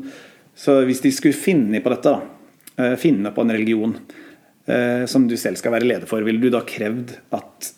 Så 0.57 0.79
hvis 0.87 1.03
de 1.03 1.13
skulle 1.13 1.37
finne 1.37 1.83
på 1.83 1.93
dette, 1.93 2.11
da, 2.11 2.81
eh, 2.81 2.97
finne 2.99 3.31
på 3.35 3.45
en 3.45 3.53
religion 3.53 3.93
eh, 4.65 5.05
som 5.09 5.27
du 5.29 5.37
selv 5.39 5.61
skal 5.61 5.75
være 5.77 5.87
leder 5.87 6.09
for, 6.09 6.25
ville 6.25 6.41
du 6.41 6.49
da 6.53 6.63
krevd 6.67 7.15
at 7.37 7.71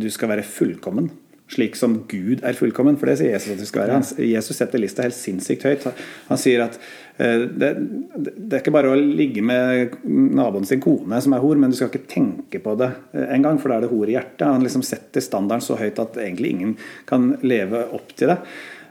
du 0.00 0.08
skal 0.12 0.32
være 0.32 0.46
fullkommen? 0.48 1.10
Slik 1.52 1.76
som 1.78 2.00
Gud 2.10 2.40
er 2.42 2.56
fullkommen, 2.58 2.96
for 2.98 3.06
det 3.06 3.20
sier 3.20 3.36
Jesus 3.36 3.52
at 3.54 3.60
det 3.62 3.68
skal 3.70 3.84
være. 3.84 3.98
Han, 4.00 4.06
Jesus 4.26 4.58
setter 4.58 4.82
lista 4.82 5.04
helt 5.06 5.14
sinnssykt 5.14 5.66
høyt. 5.68 5.90
Han 6.30 6.40
sier 6.42 6.64
at 6.66 6.80
Eh, 7.18 7.40
det, 7.40 7.70
det, 8.16 8.50
er 8.50 8.60
ikke 8.60 8.74
bare 8.74 8.92
å 8.92 8.96
ligge 9.00 9.40
med 9.44 9.94
naboen 10.04 10.66
sin 10.68 10.82
kone 10.84 11.20
som 11.24 11.32
er 11.32 11.40
hor, 11.40 11.56
men 11.56 11.72
du 11.72 11.78
skal 11.78 11.88
ikke 11.88 12.08
tenke 12.10 12.60
på 12.60 12.74
det 12.76 12.90
eh, 13.16 13.30
engang, 13.32 13.60
for 13.60 13.72
da 13.72 13.78
er 13.78 13.86
det 13.86 13.92
hor 13.92 14.10
i 14.10 14.16
hjertet. 14.18 14.44
Han 14.44 14.64
liksom 14.64 14.84
setter 14.84 15.24
standarden 15.24 15.64
så 15.64 15.78
høyt 15.80 16.00
at 16.02 16.18
egentlig 16.20 16.52
ingen 16.52 16.74
kan 17.08 17.32
leve 17.46 17.86
opp 17.96 18.12
til 18.18 18.34
det. 18.34 18.38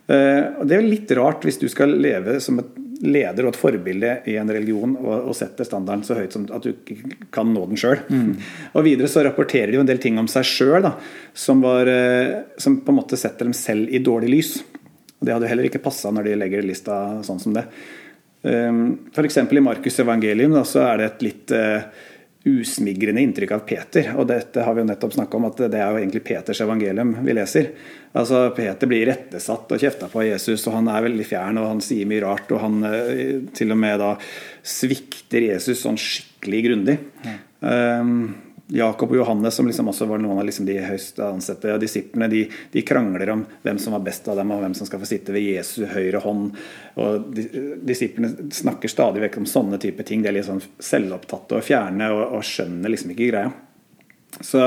Eh, 0.09 0.41
og 0.57 0.65
Det 0.69 0.77
er 0.77 0.89
litt 0.89 1.13
rart 1.17 1.45
hvis 1.45 1.62
du 1.62 1.67
skal 1.69 1.93
leve 2.01 2.39
som 2.41 2.62
et 2.62 2.81
leder 3.03 3.45
og 3.45 3.53
et 3.53 3.59
forbilde 3.59 4.11
i 4.31 4.37
en 4.39 4.51
religion 4.51 4.95
og, 5.01 5.29
og 5.31 5.35
setter 5.37 5.67
standarden 5.67 6.05
så 6.07 6.17
høyt 6.17 6.35
som 6.35 6.45
at 6.55 6.63
du 6.63 6.71
ikke 6.71 7.27
kan 7.35 7.49
nå 7.51 7.65
den 7.69 7.79
sjøl. 7.79 7.99
Mm. 8.07 8.31
Og 8.73 8.87
videre 8.87 9.11
så 9.11 9.25
rapporterer 9.25 9.73
de 9.73 9.79
jo 9.79 9.83
en 9.83 9.89
del 9.89 10.01
ting 10.03 10.19
om 10.21 10.29
seg 10.31 10.47
sjøl 10.47 10.87
som, 11.33 11.63
som 12.61 12.79
på 12.79 12.93
en 12.93 12.99
måte 13.01 13.19
setter 13.19 13.49
dem 13.49 13.57
selv 13.57 13.91
i 13.91 14.03
dårlig 14.03 14.31
lys. 14.31 14.55
Og 15.19 15.27
Det 15.27 15.35
hadde 15.35 15.51
heller 15.51 15.69
ikke 15.69 15.83
passa 15.83 16.11
når 16.13 16.29
de 16.29 16.39
legger 16.39 16.65
lista 16.65 16.99
sånn 17.25 17.41
som 17.41 17.55
det. 17.55 17.65
F.eks. 18.45 19.37
i 19.37 19.63
Markus' 19.63 20.01
evangelium 20.03 20.53
da, 20.53 20.61
så 20.67 20.83
er 20.85 20.99
det 20.99 21.07
et 21.07 21.23
litt 21.25 21.53
uh, 21.55 21.87
usmigrende 22.45 23.21
inntrykk 23.25 23.51
av 23.55 23.63
Peter. 23.65 24.11
Og 24.19 24.27
dette 24.29 24.61
har 24.61 24.75
vi 24.75 24.83
jo 24.83 24.87
nettopp 24.91 25.15
snakka 25.15 25.37
om, 25.39 25.47
at 25.49 25.63
det 25.73 25.79
er 25.81 25.89
jo 25.89 26.01
egentlig 26.01 26.23
Peters 26.27 26.61
evangelium 26.61 27.15
vi 27.25 27.33
leser. 27.33 27.71
Altså 28.15 28.43
Peter 28.55 28.89
blir 28.89 29.07
rettesatt 29.09 29.73
og 29.73 29.81
kjefta 29.81 30.09
på 30.11 30.21
av 30.21 30.27
Jesus, 30.29 30.67
og 30.69 30.77
han 30.77 30.89
er 30.93 31.07
veldig 31.07 31.25
fjern 31.27 31.59
og 31.61 31.71
han 31.73 31.83
sier 31.83 32.07
mye 32.09 32.23
rart. 32.23 32.53
Og 32.53 32.61
han 32.61 32.79
uh, 32.85 33.49
til 33.57 33.73
og 33.73 33.81
med 33.81 33.99
da 34.03 34.13
svikter 34.61 35.49
Jesus 35.49 35.81
sånn 35.81 35.99
skikkelig 35.99 36.61
grundig. 36.69 36.99
Ja. 37.25 37.37
Um, 37.65 38.44
Jakob 38.67 39.12
og 39.12 39.19
Johannes, 39.19 39.53
som 39.53 39.67
liksom 39.67 39.91
også 39.91 40.07
var 40.10 40.22
noen 40.22 40.39
av 40.41 40.48
liksom 40.48 40.65
de 40.65 40.79
høyst 40.81 41.19
ansatte 41.22 41.75
disiplene, 41.81 42.29
de, 42.31 42.41
de, 42.74 42.81
krangler 42.81 43.29
om 43.36 43.43
hvem 43.62 43.77
som 43.81 43.93
var 43.93 44.01
best 44.07 44.25
av 44.31 44.39
dem, 44.39 44.53
og 44.55 44.63
hvem 44.63 44.74
som 44.77 44.89
skal 44.89 45.01
få 45.03 45.10
sitte 45.10 45.36
ved 45.36 45.45
Jesu 45.45 45.84
høyre 45.91 46.22
hånd. 46.24 46.55
Og 47.01 47.38
Disiplene 47.86 48.50
snakker 48.55 48.89
stadig 48.89 49.22
vekk 49.27 49.38
om 49.43 49.48
sånne 49.50 49.77
type 49.81 50.05
ting. 50.07 50.24
De 50.25 50.31
er 50.31 50.38
litt 50.39 50.50
sånn 50.50 50.63
selvopptatte 50.81 51.60
og 51.60 51.67
fjerne 51.67 52.10
og, 52.15 52.24
og 52.39 52.48
skjønner 52.48 52.93
liksom 52.95 53.13
ikke 53.13 53.29
greia. 53.29 53.53
Så, 54.41 54.65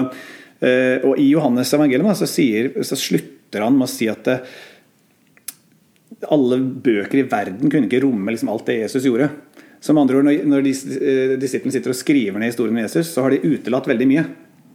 eh, 0.62 1.02
og 1.02 1.18
I 1.18 1.26
Johannes 1.32 1.74
evangelium 1.74 2.14
så, 2.16 2.30
sier, 2.30 2.70
så 2.86 2.98
slutter 2.98 3.66
han 3.66 3.74
med 3.80 3.88
å 3.88 3.92
si 3.92 4.06
at 4.10 4.22
det, 4.30 4.38
alle 6.30 6.58
bøker 6.58 7.20
i 7.20 7.26
verden 7.30 7.70
kunne 7.70 7.86
ikke 7.86 8.02
romme 8.02 8.32
liksom 8.32 8.50
alt 8.50 8.66
det 8.70 8.80
Jesus 8.80 9.06
gjorde. 9.06 9.28
Som 9.80 9.98
andre 10.00 10.18
ord, 10.18 10.26
Når 10.26 10.66
eh, 10.66 11.38
disiplene 11.38 11.74
sitter 11.74 11.94
og 11.94 11.98
skriver 11.98 12.38
ned 12.40 12.50
historien 12.50 12.74
om 12.74 12.82
Jesus, 12.82 13.12
så 13.14 13.24
har 13.24 13.34
de 13.34 13.42
utelatt 13.46 13.88
veldig 13.88 14.08
mye. 14.10 14.26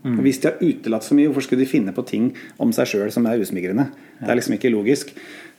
Mm. 0.04 0.18
Hvis 0.24 0.42
de 0.44 0.50
har 0.50 0.60
utelatt 0.64 1.06
så 1.06 1.16
mye, 1.16 1.30
hvorfor 1.30 1.46
skulle 1.48 1.64
de 1.64 1.70
finne 1.70 1.94
på 1.96 2.04
ting 2.08 2.32
om 2.60 2.72
seg 2.76 2.90
sjøl 2.92 3.12
som 3.12 3.28
er 3.28 3.40
usmigrende? 3.40 3.88
Det 4.20 4.32
er 4.32 4.40
liksom 4.40 4.58
ikke 4.58 4.72
logisk. 4.74 5.14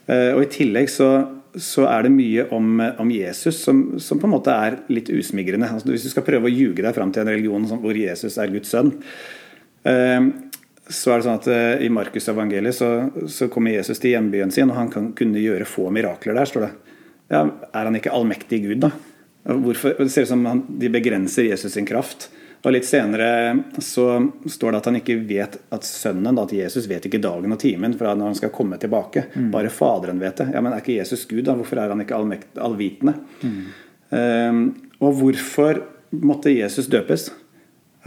Eh, 0.07 0.33
og 0.35 0.43
I 0.45 0.51
tillegg 0.53 0.91
så, 0.93 1.11
så 1.57 1.87
er 1.89 2.07
det 2.07 2.13
mye 2.17 2.49
om, 2.57 2.81
om 2.81 3.13
Jesus 3.13 3.63
som, 3.65 3.85
som, 4.01 4.21
på 4.21 4.29
en 4.29 4.35
måte 4.35 4.53
er 4.53 4.83
litt 4.93 5.13
usmigrende. 5.13 5.71
Altså, 5.73 5.93
hvis 5.93 6.05
du 6.09 6.13
skal 6.13 6.27
prøve 6.27 6.49
å 6.49 6.53
ljuge 6.53 6.85
deg 6.85 6.97
fram 6.97 7.13
til 7.13 7.25
en 7.25 7.33
religion 7.33 7.69
hvor 7.69 7.97
Jesus 7.97 8.37
er 8.41 8.53
Guds 8.53 8.73
sønn, 8.73 8.93
eh, 9.89 10.21
så 10.85 11.15
er 11.15 11.21
det 11.21 11.25
sånn 11.25 11.39
at 11.41 11.81
I 11.81 11.89
Markus' 11.89 12.29
evangeliet 12.29 12.77
så, 12.77 12.89
så 13.33 13.49
kommer 13.49 13.73
Jesus 13.73 13.97
til 14.03 14.13
hjembyen 14.13 14.51
sin, 14.53 14.69
og 14.69 14.77
han 14.77 14.91
kan, 14.93 15.07
kunne 15.17 15.41
gjøre 15.41 15.65
få 15.65 15.89
mirakler 15.89 16.37
der, 16.37 16.49
står 16.51 16.67
det. 16.67 16.75
Ja, 17.33 17.41
er 17.49 17.89
han 17.89 17.97
ikke 17.97 18.13
allmektig 18.13 18.59
Gud, 18.67 18.83
da? 18.83 18.91
Hvorfor, 19.45 19.99
det 19.99 20.09
ser 20.09 20.25
ut 20.25 20.29
som 20.29 20.47
han, 20.49 20.65
de 20.69 20.89
begrenser 20.89 21.51
Jesus 21.51 21.77
sin 21.77 21.87
kraft. 21.89 22.31
Og 22.65 22.73
Litt 22.73 22.87
senere 22.89 23.29
så 23.85 24.07
står 24.49 24.73
det 24.73 24.79
at 24.79 24.87
han 24.89 24.97
ikke 24.97 25.19
vet 25.29 25.59
at 25.75 25.85
sønnen, 25.85 26.39
at 26.41 26.53
Jesus 26.57 26.87
vet 26.89 27.05
ikke 27.05 27.21
dagen 27.21 27.53
og 27.53 27.61
timen 27.61 27.93
fra 27.99 28.15
når 28.17 28.31
han 28.31 28.39
skal 28.39 28.53
komme 28.57 28.79
tilbake. 28.81 29.27
Mm. 29.35 29.51
Bare 29.53 29.73
Faderen 29.73 30.23
vet 30.23 30.41
det. 30.41 30.49
Ja, 30.55 30.63
Men 30.65 30.73
er 30.73 30.81
ikke 30.81 30.97
Jesus 30.97 31.27
Gud, 31.29 31.45
da? 31.45 31.57
Hvorfor 31.59 31.83
er 31.83 31.93
han 31.93 32.01
ikke 32.01 32.17
allmekt, 32.17 32.57
allvitende? 32.57 33.19
Mm. 33.45 33.59
Um, 34.15 34.63
og 35.05 35.21
hvorfor 35.21 35.83
måtte 36.25 36.55
Jesus 36.55 36.89
døpes? 36.89 37.29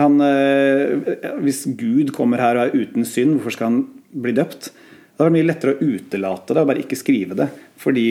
Han, 0.02 0.18
uh, 0.22 1.38
hvis 1.46 1.68
Gud 1.78 2.10
kommer 2.18 2.42
her 2.42 2.58
og 2.58 2.66
er 2.66 2.82
uten 2.88 3.06
synd, 3.06 3.38
hvorfor 3.38 3.54
skal 3.54 3.70
han 3.70 3.80
bli 4.26 4.34
døpt? 4.38 4.72
Da 5.18 5.26
er 5.26 5.30
det 5.30 5.38
mye 5.38 5.50
lettere 5.52 5.78
å 5.78 5.86
utelate 5.86 6.58
det 6.58 6.64
og 6.64 6.72
bare 6.72 6.82
ikke 6.82 6.98
skrive 6.98 7.38
det. 7.38 7.52
Fordi 7.78 8.08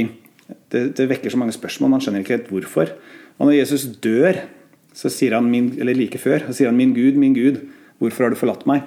det, 0.72 0.82
det, 0.98 1.08
vekker 1.10 1.32
så 1.32 1.40
mange 1.40 1.54
spørsmål. 1.56 1.94
Man 1.94 2.02
skjønner 2.04 2.22
ikke 2.22 2.36
helt 2.36 2.50
hvorfor. 2.52 2.92
Og 3.38 3.48
når 3.48 3.58
Jesus 3.58 3.86
dør, 4.02 4.42
så 4.96 5.10
sier 5.12 5.36
han 5.36 5.48
min, 5.50 5.72
eller 5.80 5.96
like 5.96 6.18
før, 6.18 6.46
så 6.46 6.56
sier 6.56 6.70
han 6.70 6.76
'Min 6.76 6.94
Gud, 6.96 7.18
min 7.20 7.34
Gud, 7.34 7.60
hvorfor 7.98 8.24
har 8.24 8.30
du 8.30 8.40
forlatt 8.40 8.66
meg?' 8.66 8.86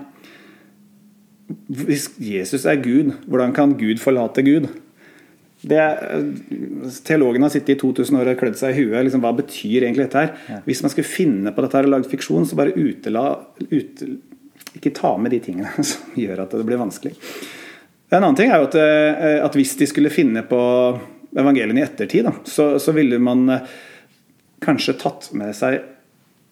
Hvis 1.69 2.11
Jesus 2.21 2.65
er 2.65 2.77
Gud, 2.81 3.11
hvordan 3.25 3.53
kan 3.53 3.73
Gud 3.73 3.97
forlate 3.97 4.43
Gud? 4.45 4.69
Er, 5.69 5.97
teologene 7.03 7.47
har 7.47 7.51
sittet 7.51 7.75
i 7.75 7.79
2000 7.79 8.17
år 8.19 8.29
og 8.31 8.37
klødd 8.39 8.55
seg 8.55 8.77
i 8.77 8.83
huet. 8.83 9.03
Liksom, 9.03 9.23
hva 9.23 9.33
betyr 9.35 9.83
egentlig 9.83 10.05
dette 10.05 10.21
her? 10.21 10.35
Ja. 10.47 10.59
Hvis 10.65 10.83
man 10.85 10.93
skulle 10.93 11.09
finne 11.09 11.51
på 11.51 11.65
dette 11.65 11.77
her 11.77 11.89
og 11.89 11.95
lage 11.95 12.09
fiksjon, 12.11 12.45
så 12.45 12.55
bare 12.55 12.75
utela, 12.77 13.25
ut, 13.59 14.03
ikke 14.77 14.93
ta 14.93 15.17
med 15.17 15.33
de 15.33 15.41
tingene 15.43 15.73
som 15.89 16.13
gjør 16.15 16.45
at 16.45 16.53
det 16.53 16.67
blir 16.69 16.79
vanskelig. 16.79 17.15
En 18.09 18.23
annen 18.23 18.37
ting 18.37 18.53
er 18.53 18.61
jo 18.61 18.69
at, 18.69 18.77
eh, 18.79 19.41
at 19.45 19.57
hvis 19.57 19.75
de 19.77 19.89
skulle 19.89 20.13
finne 20.13 20.45
på 20.47 20.61
evangeliene 21.37 21.81
i 21.81 21.85
ettertid, 21.85 22.25
da, 22.25 22.33
så, 22.47 22.71
så, 22.81 22.93
ville 22.95 23.19
man 23.21 23.45
eh, 23.53 23.77
kanskje 24.65 24.97
tatt 25.01 25.29
med 25.37 25.53
seg 25.57 25.83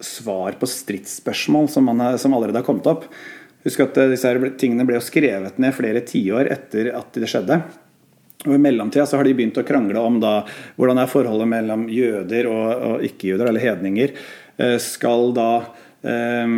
svar 0.04 0.58
på 0.60 0.70
stridsspørsmål 0.70 1.70
som, 1.74 1.90
man, 1.90 2.20
som 2.22 2.36
allerede 2.38 2.62
har 2.62 2.68
kommet 2.68 2.90
opp. 2.90 3.08
Husk 3.66 3.82
at 3.84 3.98
eh, 4.00 4.14
disse 4.14 4.34
tingene 4.62 4.86
ble 4.88 5.02
skrevet 5.04 5.60
ned 5.62 5.76
flere 5.76 6.04
tiår 6.06 6.52
etter 6.54 6.94
at 6.98 7.18
det 7.18 7.30
skjedde. 7.32 7.62
Og 8.46 8.54
I 8.54 8.62
mellomtida 8.62 9.08
så 9.10 9.18
har 9.18 9.26
de 9.26 9.34
begynt 9.36 9.58
å 9.58 9.66
krangle 9.66 10.02
om 10.04 10.20
da, 10.22 10.40
hvordan 10.78 11.02
er 11.02 11.10
forholdet 11.10 11.50
mellom 11.52 11.88
jøder 11.90 12.50
og, 12.52 12.68
og 12.90 13.08
ikke-jøder, 13.08 13.50
eller 13.50 13.64
hedninger. 13.64 14.14
Eh, 14.62 14.78
skal 14.84 15.34
da 15.36 15.50
eh, 16.06 16.54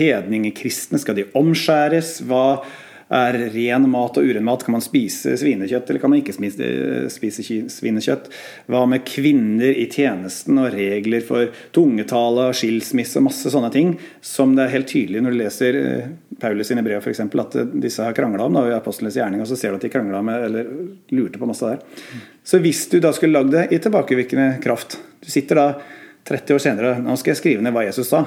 hedningekristne 0.00 1.00
skal 1.02 1.20
de 1.20 1.28
omskjæres? 1.36 2.18
Hva 2.26 2.64
er 3.12 3.38
ren 3.54 3.86
mat 3.90 4.18
og 4.18 4.26
uren 4.26 4.44
mat? 4.46 4.64
Kan 4.66 4.74
man 4.74 4.84
spise 4.84 5.36
svinekjøtt, 5.38 5.90
eller 5.90 6.02
kan 6.02 6.10
man 6.12 6.20
ikke 6.22 6.34
spise, 6.34 6.68
spise 7.12 7.44
svinekjøtt? 7.70 8.28
Hva 8.72 8.82
med 8.90 9.04
kvinner 9.06 9.70
i 9.70 9.86
tjenesten 9.92 10.58
og 10.62 10.72
regler 10.74 11.24
for 11.26 11.52
tungetale 11.76 12.48
og 12.50 12.56
skilsmisse 12.58 13.20
og 13.20 13.28
masse 13.28 13.52
sånne 13.52 13.70
ting, 13.74 13.94
som 14.24 14.56
det 14.56 14.66
er 14.66 14.74
helt 14.74 14.90
tydelig 14.90 15.22
når 15.22 15.34
du 15.34 15.40
leser 15.40 15.80
eh, 15.80 16.08
Paulus 16.42 16.72
sine 16.72 16.84
brev 16.86 16.98
f.eks. 17.00 17.22
at 17.22 17.58
disse 17.80 18.04
har 18.04 18.16
krangla 18.16 18.48
om 18.48 18.58
da, 18.58 18.64
i 18.70 18.76
apostlenes 18.76 19.18
gjerning, 19.18 19.42
og 19.44 19.50
så 19.50 19.58
ser 19.58 19.72
du 19.72 19.80
at 19.80 19.86
de 19.86 19.92
krangla 19.92 20.22
med, 20.26 20.48
eller 20.48 20.72
lurte 21.14 21.40
på 21.40 21.48
masse 21.48 21.70
der. 21.70 22.24
Så 22.46 22.60
hvis 22.62 22.86
du 22.92 22.98
da 23.02 23.14
skulle 23.14 23.38
lagd 23.38 23.54
det 23.54 23.68
i 23.74 23.80
tilbakevirkende 23.82 24.60
kraft 24.62 25.00
Du 25.24 25.30
sitter 25.32 25.58
da 25.58 25.68
30 26.26 26.54
år 26.54 26.60
senere, 26.62 26.90
nå 27.02 27.14
skal 27.18 27.32
jeg 27.32 27.40
skrive 27.40 27.62
ned 27.62 27.74
hva 27.74 27.86
Jesus 27.86 28.10
sa. 28.10 28.24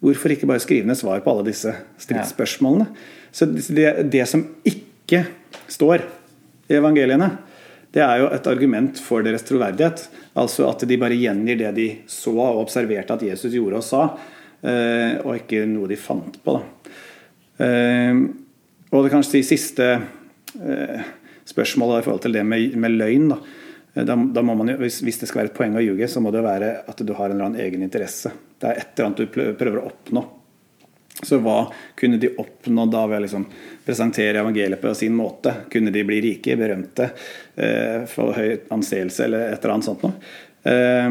Hvorfor 0.00 0.32
ikke 0.32 0.48
bare 0.48 0.62
skrive 0.62 0.88
ned 0.88 0.96
svar 0.96 1.20
på 1.20 1.32
alle 1.32 1.50
disse 1.50 1.74
stridsspørsmålene? 2.00 2.88
Så 3.32 3.46
det, 3.50 4.08
det, 4.10 4.24
som 4.28 4.46
ikke 4.66 5.26
står 5.70 6.06
i 6.70 6.78
evangeliene, 6.78 7.28
det 7.92 8.02
er 8.04 8.22
jo 8.22 8.30
et 8.32 8.48
argument 8.48 9.00
for 9.02 9.26
deres 9.26 9.44
troverdighet. 9.46 10.06
Altså 10.40 10.68
at 10.70 10.86
de 10.88 10.98
bare 11.00 11.18
gjengir 11.18 11.60
det 11.60 11.72
de 11.76 11.88
så 12.10 12.32
og 12.32 12.62
observerte 12.62 13.16
at 13.16 13.26
Jesus 13.28 13.52
gjorde 13.52 13.82
og 13.82 13.86
sa, 13.86 14.02
eh, 14.62 15.20
og 15.20 15.36
ikke 15.36 15.66
noe 15.68 15.90
de 15.90 15.98
fant 16.00 16.40
på. 16.44 16.56
Da. 16.56 16.96
Eh, 17.66 18.24
og 18.90 19.04
det 19.04 19.12
kanskje 19.12 19.38
de 19.38 19.46
siste 19.46 19.88
eh, 19.94 21.08
spørsmålet 21.50 22.00
i 22.00 22.06
forhold 22.06 22.24
til 22.24 22.38
det 22.38 22.46
med, 22.46 22.76
med 22.80 22.96
løgn. 22.96 23.32
da. 23.34 23.42
Da, 24.06 24.14
da 24.14 24.42
jo, 24.46 24.76
hvis, 24.78 25.00
hvis, 25.02 25.18
det 25.18 25.28
skal 25.28 25.42
være 25.42 25.50
et 25.50 25.58
poeng 25.58 25.74
å 25.76 25.82
ljuge, 25.82 26.08
så 26.08 26.22
må 26.22 26.30
det 26.32 26.46
være 26.46 26.70
at 26.88 27.02
du 27.02 27.10
har 27.18 27.28
en 27.28 27.36
eller 27.36 27.50
annen 27.50 27.62
egen 27.66 27.82
interesse. 27.84 28.30
Det 28.60 28.68
er 28.68 28.82
et 28.82 28.92
eller 28.94 29.08
annet 29.08 29.24
du 29.24 29.40
prøver 29.58 29.80
å 29.80 29.88
oppnå. 29.88 30.26
Så 31.22 31.40
hva 31.44 31.66
kunne 31.98 32.20
de 32.20 32.32
oppnå 32.40 32.86
da 32.88 33.04
ved 33.10 33.20
å 33.20 33.24
liksom 33.26 33.44
presentere 33.84 34.40
evangeliet 34.40 34.80
på 34.80 34.92
sin 34.96 35.16
måte? 35.16 35.52
Kunne 35.72 35.92
de 35.92 36.04
bli 36.06 36.20
rike, 36.24 36.56
berømte, 36.56 37.10
eh, 37.56 38.06
få 38.08 38.30
høy 38.36 38.56
anseelse 38.72 39.26
eller 39.26 39.50
et 39.50 39.60
eller 39.60 39.74
annet 39.74 39.88
sånt 39.88 40.06
noe? 40.06 40.12
Eh, 40.64 41.10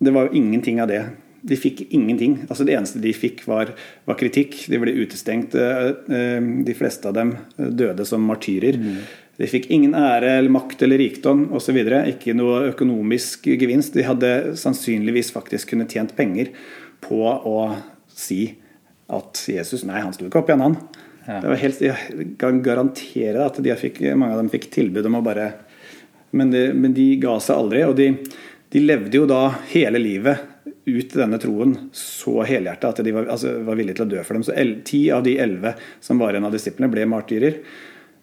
det 0.00 0.12
var 0.12 0.28
jo 0.28 0.40
ingenting 0.40 0.80
av 0.80 0.88
det. 0.88 1.04
De 1.40 1.56
fikk 1.56 1.86
ingenting. 1.96 2.42
Altså 2.50 2.66
Det 2.68 2.74
eneste 2.76 3.00
de 3.00 3.12
fikk, 3.16 3.46
var, 3.48 3.72
var 4.04 4.18
kritikk. 4.20 4.66
De 4.68 4.80
ble 4.80 4.92
utestengt. 4.92 5.54
Eh, 5.54 6.40
de 6.68 6.76
fleste 6.76 7.08
av 7.08 7.16
dem 7.16 7.36
døde 7.56 8.04
som 8.04 8.24
martyrer. 8.24 8.76
Mm. 8.76 9.00
De 9.40 9.48
fikk 9.48 9.70
ingen 9.72 9.94
ære 9.96 10.34
eller 10.36 10.52
makt 10.52 10.82
eller 10.84 11.00
rikdom 11.00 11.46
osv. 11.56 11.78
Ikke 12.12 12.34
noe 12.36 12.66
økonomisk 12.74 13.46
gevinst. 13.48 13.94
De 13.96 14.04
hadde 14.04 14.32
sannsynligvis 14.60 15.32
faktisk 15.32 15.72
kunne 15.72 15.88
tjent 15.88 16.12
penger 16.18 16.50
på 17.00 17.22
å 17.24 17.60
si 18.12 18.42
at 19.10 19.40
Jesus 19.48 19.86
Nei, 19.88 20.02
han 20.04 20.12
sto 20.12 20.28
ikke 20.28 20.42
opp 20.42 20.50
igjen, 20.52 20.66
han. 20.66 20.76
Ja. 21.24 21.38
Det 21.40 21.48
var 21.52 21.60
helt, 21.62 21.80
jeg 21.84 22.26
kan 22.40 22.60
garantere 22.64 23.46
at 23.46 23.58
de 23.64 23.74
fikk, 23.80 24.02
mange 24.12 24.34
av 24.34 24.42
dem 24.42 24.50
fikk 24.52 24.68
tilbud 24.74 25.08
om 25.08 25.18
å 25.20 25.24
bare 25.24 25.50
Men 26.30 26.52
de, 26.52 26.68
men 26.76 26.92
de 26.94 27.16
ga 27.18 27.40
seg 27.42 27.56
aldri. 27.58 27.80
Og 27.88 27.96
de, 27.98 28.10
de, 28.70 28.82
levde 28.84 29.16
jo 29.16 29.24
da 29.26 29.46
hele 29.72 29.98
livet 29.98 30.44
ut 30.86 31.16
denne 31.16 31.40
troen 31.42 31.72
så 31.96 32.44
helhjertet 32.46 32.86
at 32.92 33.00
de 33.06 33.14
var, 33.16 33.26
altså, 33.32 33.56
var, 33.66 33.78
villige 33.78 33.98
til 33.98 34.06
å 34.06 34.12
dø 34.12 34.20
for 34.22 34.36
dem. 34.36 34.44
Så 34.46 34.54
ti 34.86 35.00
av 35.10 35.24
de 35.26 35.38
elleve 35.42 35.74
som 36.04 36.20
var 36.22 36.36
en 36.36 36.46
av 36.46 36.54
disiplene, 36.54 36.92
ble 36.92 37.08
martyrer. 37.10 37.58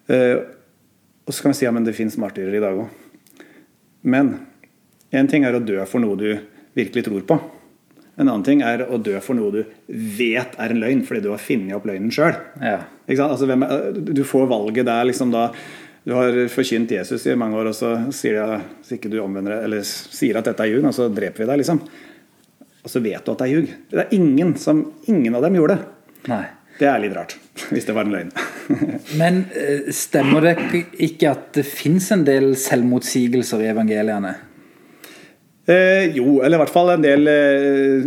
Uh, 0.07 0.56
og 1.27 1.35
så 1.35 1.43
kan 1.43 1.51
vi 1.51 1.59
si 1.59 1.67
ja, 1.67 1.73
men 1.75 1.83
det 1.83 1.95
fins 1.97 2.15
martyrer 2.19 2.55
i 2.55 2.63
dag 2.63 2.79
òg. 2.79 2.87
Men 4.07 4.37
én 5.11 5.27
ting 5.27 5.43
er 5.43 5.57
å 5.57 5.63
dø 5.63 5.81
for 5.89 6.03
noe 6.03 6.15
du 6.19 6.29
virkelig 6.77 7.03
tror 7.07 7.25
på. 7.27 7.39
En 8.17 8.25
annen 8.25 8.45
ting 8.45 8.63
er 8.65 8.85
å 8.87 8.97
dø 8.97 9.17
for 9.21 9.37
noe 9.37 9.51
du 9.53 9.59
vet 10.17 10.55
er 10.57 10.73
en 10.73 10.79
løgn, 10.81 11.03
fordi 11.05 11.25
du 11.25 11.29
har 11.33 11.41
funnet 11.43 11.75
opp 11.77 11.85
løgnen 11.89 12.13
sjøl. 12.13 12.33
Ja. 12.63 12.79
Altså, 13.11 13.49
du 13.91 14.23
får 14.25 14.47
valget 14.49 14.87
der 14.87 15.05
liksom 15.09 15.35
da 15.35 15.51
du 16.07 16.13
har 16.15 16.37
forkynt 16.47 16.93
Jesus 16.95 17.25
i 17.27 17.35
mange 17.35 17.57
år, 17.59 17.67
og 17.67 17.75
så 17.75 17.89
sier, 18.15 18.39
de, 18.39 18.95
ikke 18.95 19.11
du 19.11 19.17
omvender, 19.19 19.57
eller 19.65 19.81
sier 19.83 20.39
at 20.39 20.47
dette 20.47 20.63
er 20.63 20.71
ljug, 20.71 20.85
og 20.87 20.95
så 20.95 21.09
dreper 21.11 21.43
vi 21.43 21.49
deg, 21.49 21.59
liksom. 21.59 21.81
Og 22.79 22.93
så 22.93 23.01
vet 23.03 23.25
du 23.25 23.33
at 23.33 23.41
det 23.41 23.47
er 23.49 23.51
ljug. 23.51 23.73
Det 23.91 24.05
er 24.05 24.15
ingen 24.15 24.53
som 24.55 24.85
Ingen 25.11 25.35
av 25.35 25.43
dem 25.43 25.59
gjorde 25.59 25.75
det. 25.75 25.89
Nei. 26.31 26.45
Det 26.79 26.87
er 26.87 27.03
litt 27.03 27.17
rart, 27.17 27.35
hvis 27.73 27.89
det 27.89 27.97
var 27.97 28.07
en 28.07 28.15
løgn. 28.15 28.31
Men 29.19 29.45
eh, 29.55 29.87
stemmer 29.95 30.49
det 30.49 30.57
ikke 31.07 31.31
at 31.31 31.49
det 31.57 31.65
fins 31.67 32.11
en 32.15 32.25
del 32.27 32.51
selvmotsigelser 32.59 33.63
i 33.63 33.71
evangeliene? 33.71 34.35
Eh, 35.67 36.15
jo, 36.15 36.37
eller 36.39 36.55
i 36.55 36.61
hvert 36.61 36.71
fall 36.71 36.93
en 36.93 37.03
del 37.03 37.27
eh, 37.27 38.05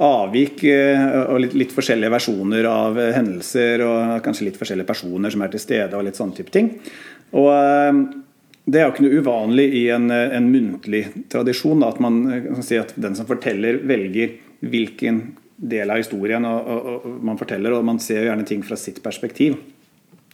avvik 0.00 0.62
eh, 0.64 1.02
og 1.26 1.42
litt, 1.44 1.56
litt, 1.60 1.74
forskjellige 1.76 2.12
versjoner 2.14 2.68
av 2.70 2.96
eh, 2.96 3.12
hendelser. 3.18 3.84
Og 3.84 4.22
kanskje 4.24 4.48
litt 4.48 4.60
forskjellige 4.60 4.88
personer 4.88 5.34
som 5.34 5.44
er 5.44 5.52
til 5.52 5.60
stede 5.60 5.98
og 5.98 6.06
litt 6.06 6.16
sånne 6.16 6.38
type 6.38 6.54
ting. 6.54 6.72
Og 7.36 7.50
eh, 7.52 8.00
det 8.64 8.80
er 8.80 8.86
jo 8.86 8.94
ikke 8.94 9.04
noe 9.04 9.20
uvanlig 9.20 9.68
i 9.76 9.84
en, 9.92 10.08
eh, 10.14 10.32
en 10.38 10.48
muntlig 10.54 11.04
tradisjon 11.32 11.84
da, 11.84 11.92
at 11.92 12.00
man 12.00 12.22
kan 12.46 12.64
si 12.64 12.80
at 12.80 12.96
den 12.96 13.18
som 13.18 13.28
forteller, 13.28 13.82
velger 13.92 14.38
hvilken 14.64 15.20
del 15.62 15.92
av 15.92 16.00
historien 16.00 16.46
og, 16.48 16.64
og, 16.64 16.90
og 16.94 17.22
man 17.28 17.38
forteller, 17.38 17.76
og 17.76 17.84
man 17.86 18.00
ser 18.02 18.24
gjerne 18.24 18.48
ting 18.48 18.64
fra 18.64 18.78
sitt 18.80 19.02
perspektiv. 19.04 19.58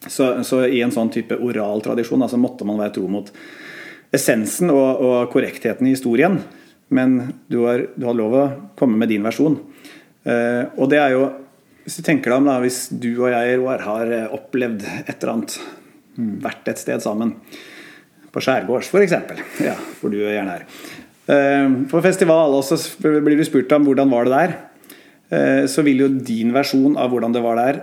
Så, 0.06 0.44
så 0.46 0.62
i 0.66 0.82
en 0.84 0.94
sånn 0.94 1.10
type 1.10 1.36
oral 1.42 1.82
tradisjon 1.82 2.22
altså 2.22 2.38
måtte 2.38 2.66
man 2.68 2.78
være 2.78 2.94
tro 2.98 3.08
mot 3.10 3.32
essensen 4.14 4.70
og, 4.72 5.02
og 5.02 5.32
korrektheten 5.32 5.88
i 5.88 5.94
historien. 5.96 6.38
Men 6.94 7.18
du 7.50 7.60
har, 7.66 7.88
du 7.98 8.06
har, 8.08 8.16
lov 8.16 8.36
å 8.36 8.44
komme 8.78 9.00
med 9.00 9.10
din 9.12 9.26
versjon. 9.26 9.58
Eh, 10.24 10.64
og 10.78 10.88
det 10.92 11.02
er 11.02 11.14
jo 11.16 11.26
Hvis 11.88 11.98
du 12.00 12.04
tenker 12.04 12.28
deg 12.30 12.42
om 12.42 12.48
da, 12.50 12.58
hvis 12.60 12.78
du 12.92 13.10
og 13.14 13.30
jeg 13.32 13.56
Roar, 13.56 13.80
har 13.80 14.10
eh, 14.12 14.32
opplevd 14.36 14.82
et 14.84 15.14
eller 15.14 15.30
annet, 15.32 15.54
mm. 16.18 16.34
vært 16.44 16.68
et 16.68 16.80
sted 16.82 17.00
sammen, 17.00 17.30
på 18.28 18.42
skjærgårds 18.44 18.90
f.eks., 18.92 19.14
ja, 19.64 19.72
hvor 20.00 20.12
du 20.12 20.18
gjerne 20.20 20.58
er. 20.58 20.66
Eh, 21.32 21.78
på 21.88 22.02
festival 22.04 22.58
også 22.58 22.76
blir 23.00 23.40
du 23.40 23.44
spurt 23.48 23.72
om 23.72 23.88
hvordan 23.88 24.12
var 24.12 24.28
det 24.28 24.34
der. 24.34 24.52
Eh, 25.32 25.62
så 25.64 25.84
vil 25.86 26.04
jo 26.04 26.10
din 26.12 26.52
versjon 26.52 26.98
av 27.00 27.08
hvordan 27.12 27.32
det 27.32 27.44
var 27.44 27.56
der, 27.60 27.80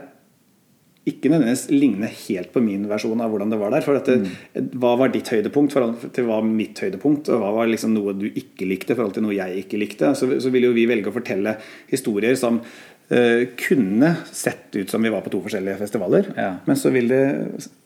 ikke 1.05 1.29
nødvendigvis 1.29 1.67
ligne 1.69 2.07
helt 2.09 2.49
på 2.53 2.61
min 2.65 2.87
versjon 2.89 3.19
av 3.21 3.29
hvordan 3.29 3.51
det 3.53 3.59
var 3.61 3.73
der. 3.75 3.83
For 3.85 3.99
det, 3.99 4.15
mm. 4.23 4.69
Hva 4.81 4.95
var 4.97 5.11
ditt 5.13 5.29
høydepunkt 5.29 5.75
forhold 5.75 6.07
til 6.15 6.25
hva 6.25 6.39
mitt 6.45 6.81
høydepunkt? 6.81 7.29
Og 7.29 7.43
hva 7.43 7.51
var 7.59 7.69
liksom 7.69 7.93
noe 7.93 8.15
du 8.17 8.25
ikke 8.31 8.65
likte 8.65 8.95
i 8.95 8.97
forhold 8.97 9.13
til 9.17 9.25
noe 9.27 9.35
jeg 9.37 9.61
ikke 9.61 9.79
likte? 9.81 10.15
Så, 10.17 10.31
så 10.41 10.53
ville 10.53 10.71
jo 10.71 10.77
vi 10.77 10.87
velge 10.89 11.11
å 11.11 11.15
fortelle 11.15 11.57
historier 11.91 12.37
som 12.41 12.57
uh, 12.57 13.43
kunne 13.61 14.15
sett 14.31 14.73
ut 14.79 14.89
som 14.89 15.05
vi 15.05 15.13
var 15.13 15.21
på 15.21 15.35
to 15.35 15.43
forskjellige 15.45 15.77
festivaler. 15.83 16.31
Ja. 16.33 16.49
Men 16.65 16.81
så 16.81 16.89
vil 16.95 17.13
det 17.13 17.21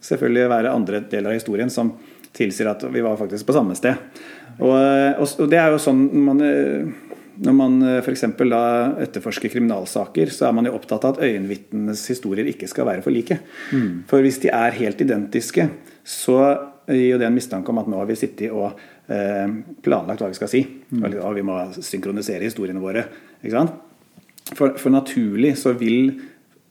selvfølgelig 0.05 0.47
være 0.55 0.73
andre 0.79 1.03
deler 1.11 1.33
av 1.33 1.41
historien 1.41 1.73
som 1.73 1.91
tilsier 2.35 2.71
at 2.71 2.87
vi 2.87 3.03
var 3.03 3.19
faktisk 3.19 3.49
på 3.49 3.57
samme 3.57 3.75
sted. 3.75 3.99
Og, 4.59 4.71
og, 4.71 5.27
og 5.27 5.51
det 5.51 5.59
er 5.59 5.73
jo 5.73 5.83
sånn 5.83 6.07
man 6.23 6.39
uh, 6.39 7.08
når 7.39 7.55
man 7.55 7.77
eh, 7.85 7.99
f.eks. 8.03 8.25
etterforsker 8.27 9.51
kriminalsaker, 9.53 10.31
så 10.33 10.49
er 10.49 10.55
man 10.57 10.67
jo 10.67 10.75
opptatt 10.75 11.05
av 11.07 11.15
at 11.15 11.23
øyenvitnenes 11.29 12.03
historier 12.11 12.49
ikke 12.51 12.67
skal 12.67 12.89
være 12.89 13.03
for 13.05 13.15
like. 13.15 13.39
Mm. 13.71 14.03
For 14.09 14.25
hvis 14.25 14.41
de 14.43 14.51
er 14.51 14.75
helt 14.79 15.03
identiske, 15.05 15.69
så 16.03 16.39
gir 16.89 17.13
jo 17.13 17.19
det 17.21 17.29
en 17.29 17.37
mistanke 17.37 17.71
om 17.71 17.79
at 17.81 17.89
nå 17.91 17.99
har 18.01 18.09
vi 18.09 18.17
sittet 18.19 18.51
og 18.51 18.73
eh, 19.07 19.45
planlagt 19.85 20.23
hva 20.23 20.31
vi 20.31 20.39
skal 20.39 20.51
si. 20.51 20.63
Mm. 20.91 21.05
Og 21.21 21.37
vi 21.37 21.45
må 21.47 21.59
synkronisere 21.79 22.49
historiene 22.49 22.83
våre. 22.83 23.05
For, 23.45 24.73
for, 24.75 24.89
naturlig 24.91 25.55
så 25.61 25.75
vil 25.79 26.17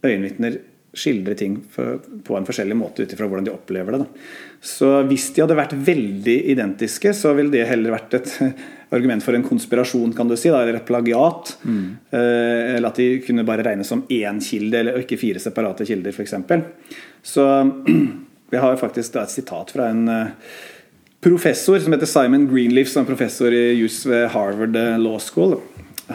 øyenvitner 0.04 0.58
skildre 0.98 1.36
ting 1.38 1.60
for, 1.70 2.00
på 2.24 2.34
en 2.34 2.46
forskjellig 2.48 2.76
måte 2.76 3.04
ut 3.04 3.12
ifra 3.14 3.28
hvordan 3.28 3.46
de 3.46 3.54
opplever 3.54 3.94
det. 3.94 4.04
Da. 4.04 4.28
Så 4.64 4.88
hvis 5.08 5.30
de 5.32 5.44
hadde 5.44 5.56
vært 5.58 5.76
veldig 5.86 6.38
identiske, 6.52 7.14
så 7.14 7.32
ville 7.38 7.54
det 7.54 7.68
heller 7.70 7.94
vært 7.94 8.18
et 8.18 8.34
argument 8.94 9.24
for 9.24 9.36
en 9.36 9.44
konspirasjon, 9.44 10.12
kan 10.16 10.28
du 10.28 10.36
si, 10.36 10.50
da, 10.52 10.62
eller 10.62 10.80
et 10.80 10.88
plagiat. 10.88 11.52
Mm. 11.62 11.84
Eh, 12.10 12.76
eller 12.76 12.88
at 12.88 13.00
de 13.00 13.08
kunne 13.24 13.44
bare 13.48 13.66
regnes 13.66 13.90
som 13.90 14.04
én 14.12 14.40
kilde, 14.44 14.80
eller 14.80 15.02
ikke 15.02 15.20
fire 15.20 15.42
separate 15.42 15.86
kilder, 15.88 16.14
f.eks. 16.14 16.34
Så 17.22 17.46
vi 18.52 18.62
har 18.64 18.80
faktisk 18.80 19.16
et 19.20 19.34
sitat 19.34 19.74
fra 19.76 19.90
en 19.92 20.04
eh, 20.12 20.36
professor 21.24 21.80
som 21.82 21.96
heter 21.96 22.08
Simon 22.08 22.46
Greenleaf, 22.50 22.88
som 22.92 23.04
er 23.04 23.10
professor 23.10 23.54
i 23.54 23.64
jus 23.80 24.04
ved 24.08 24.30
Harvard 24.34 24.78
eh, 24.78 24.96
Law 25.00 25.18
School. 25.22 25.58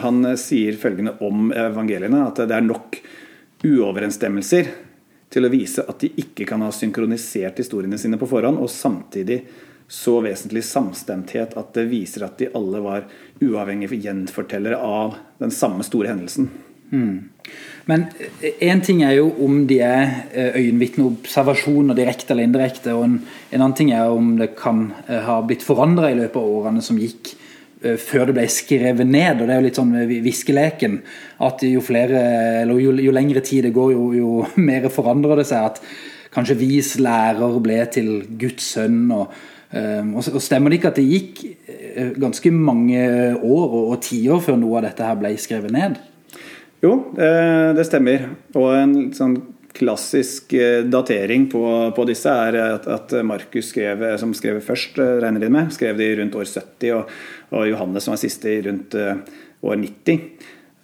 Han 0.02 0.24
sier 0.40 0.74
følgende 0.80 1.14
om 1.22 1.52
evangeliene, 1.54 2.24
at 2.26 2.42
det 2.42 2.56
er 2.56 2.66
nok 2.66 2.98
uoverensstemmelser 3.64 4.72
til 5.34 5.46
å 5.46 5.50
vise 5.52 5.84
at 5.86 6.02
de 6.02 6.10
ikke 6.20 6.46
kan 6.48 6.62
ha 6.62 6.70
synkronisert 6.74 7.58
historiene 7.62 7.98
sine 7.98 8.18
på 8.18 8.28
forhånd, 8.30 8.58
og 8.58 8.70
samtidig 8.70 9.40
så 9.88 10.18
vesentlig 10.24 10.64
samstemthet 10.66 11.56
at 11.60 11.74
det 11.76 11.88
viser 11.90 12.24
at 12.26 12.38
de 12.40 12.50
alle 12.56 12.80
var 12.84 13.06
uavhengige 13.44 14.00
gjenfortellere 14.00 14.78
av 14.80 15.18
den 15.42 15.52
samme 15.54 15.84
store 15.86 16.12
hendelsen. 16.12 16.48
Mm. 16.94 17.30
Men 17.84 18.06
én 18.64 18.80
ting 18.84 19.02
er 19.04 19.18
jo 19.18 19.28
om 19.44 19.64
de 19.68 19.80
er 19.84 20.04
eh, 20.32 20.56
øyenvitneobservasjoner 20.62 21.96
direkte 21.98 22.32
eller 22.32 22.48
indirekte, 22.48 22.94
og 22.96 23.04
en, 23.08 23.16
en, 23.50 23.60
annen 23.60 23.76
ting 23.76 23.92
er 23.92 24.12
om 24.12 24.34
det 24.38 24.54
kan 24.56 24.86
eh, 25.06 25.20
ha 25.26 25.40
blitt 25.44 25.64
forandra 25.66 26.12
i 26.12 26.18
løpet 26.18 26.38
av 26.40 26.54
årene 26.60 26.84
som 26.84 27.00
gikk. 27.00 27.34
Eh, 27.84 27.98
før 28.00 28.30
det 28.30 28.38
ble 28.38 28.46
skrevet 28.48 29.04
ned. 29.08 29.42
og 29.42 29.48
Det 29.48 29.54
er 29.54 29.60
jo 29.60 29.68
litt 29.68 29.80
sånn 29.80 29.94
viskeleken. 30.24 30.98
At 31.44 31.64
jo 31.68 31.84
flere, 31.84 32.24
jo, 32.72 32.94
jo 32.96 33.14
lengre 33.14 33.44
tid 33.44 33.68
det 33.68 33.74
går, 33.76 33.92
jo, 33.92 34.10
jo 34.16 34.30
mer 34.70 34.88
forandrer 34.92 35.42
det 35.42 35.48
seg. 35.50 35.74
At 35.74 35.82
kanskje 36.34 36.58
vis 36.62 36.94
lærer 37.02 37.60
ble 37.62 37.82
til 37.92 38.14
Guds 38.40 38.72
sønn. 38.76 39.02
og, 39.12 39.34
og 39.72 40.42
stemmer 40.44 40.70
det 40.70 40.80
ikke 40.80 40.92
at 40.92 41.00
det 41.00 41.06
gikk 41.08 41.40
eh, 41.48 42.12
ganske 42.20 42.52
mange 42.54 43.00
år 43.38 43.76
og, 43.80 43.96
tiår 44.04 44.42
før 44.44 44.60
noe 44.60 44.78
av 44.78 44.88
dette 44.90 45.08
her 45.08 45.18
ble 45.18 45.32
skrevet 45.40 45.74
ned? 45.74 45.98
Jo, 46.84 46.98
det 47.16 47.86
stemmer. 47.88 48.26
Og 48.60 48.66
en 48.76 48.96
sånn 49.16 49.38
klassisk 49.74 50.52
datering 50.92 51.46
på, 51.50 51.62
på 51.96 52.04
disse 52.06 52.30
er 52.30 52.58
at, 52.60 52.84
at 52.86 53.14
Markus 53.26 53.72
skrev, 53.72 54.04
som 54.20 54.34
skrev 54.36 54.60
først, 54.62 55.00
regner 55.00 55.42
de 55.42 55.48
med, 55.50 55.72
skrev 55.74 55.96
de 55.98 56.10
rundt 56.20 56.36
år 56.38 56.44
70. 56.44 56.92
og 56.98 57.08
og 57.54 57.68
Johannes 57.70 58.06
som 58.06 58.14
var 58.14 58.22
siste 58.22 58.58
rundt 58.66 58.96
eh, 58.98 59.18
år 59.64 59.80
90. 59.80 60.24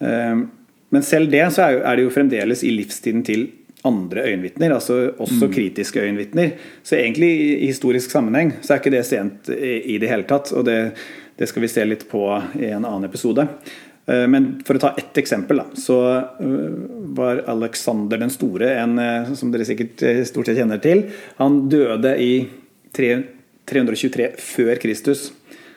Eh, 0.06 0.42
men 0.90 1.06
selv 1.06 1.30
det 1.32 1.44
så 1.54 1.68
er 1.70 1.96
det 1.96 2.06
jo 2.06 2.14
fremdeles 2.14 2.64
i 2.66 2.72
livstiden 2.74 3.24
til 3.26 3.48
andre 3.86 4.26
øyenvitner, 4.28 4.74
altså 4.74 4.98
også 5.16 5.46
mm. 5.46 5.52
kritiske 5.54 6.00
øyenvitner. 6.02 6.50
Så 6.82 6.98
egentlig 6.98 7.30
i 7.62 7.66
historisk 7.66 8.12
sammenheng 8.12 8.52
så 8.60 8.74
er 8.74 8.82
ikke 8.82 8.92
det 8.92 9.04
sent 9.08 9.50
i 9.50 9.96
det 10.00 10.10
hele 10.10 10.28
tatt. 10.28 10.52
Og 10.52 10.66
det, 10.68 10.78
det 11.40 11.48
skal 11.48 11.64
vi 11.64 11.70
se 11.72 11.86
litt 11.88 12.04
på 12.10 12.24
i 12.60 12.68
en 12.68 12.84
annen 12.84 13.08
episode. 13.08 13.46
Eh, 14.06 14.26
men 14.28 14.50
for 14.68 14.76
å 14.76 14.82
ta 14.84 14.92
ett 15.00 15.20
eksempel, 15.22 15.62
da, 15.62 15.66
så 15.80 15.98
var 17.16 17.44
Alexander 17.50 18.20
den 18.20 18.32
store 18.32 18.74
en 18.82 19.00
som 19.36 19.52
dere 19.54 19.68
sikkert 19.68 20.04
stort 20.28 20.50
sett 20.50 20.60
kjenner 20.60 20.82
til. 20.84 21.06
Han 21.40 21.62
døde 21.72 22.16
i 22.20 22.32
323 22.96 24.32
før 24.40 24.80
Kristus. 24.82 25.30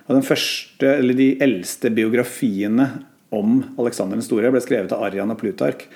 Og 0.08 0.18
den 0.18 0.26
første, 0.28 0.98
eller 0.98 1.16
De 1.16 1.30
eldste 1.42 1.92
biografiene 1.94 2.90
om 3.34 3.62
Alexander 3.80 4.20
den 4.20 4.26
store 4.26 4.52
ble 4.54 4.62
skrevet 4.62 4.92
av 4.94 5.06
Arian 5.08 5.32
og 5.32 5.40
Plutark 5.40 5.88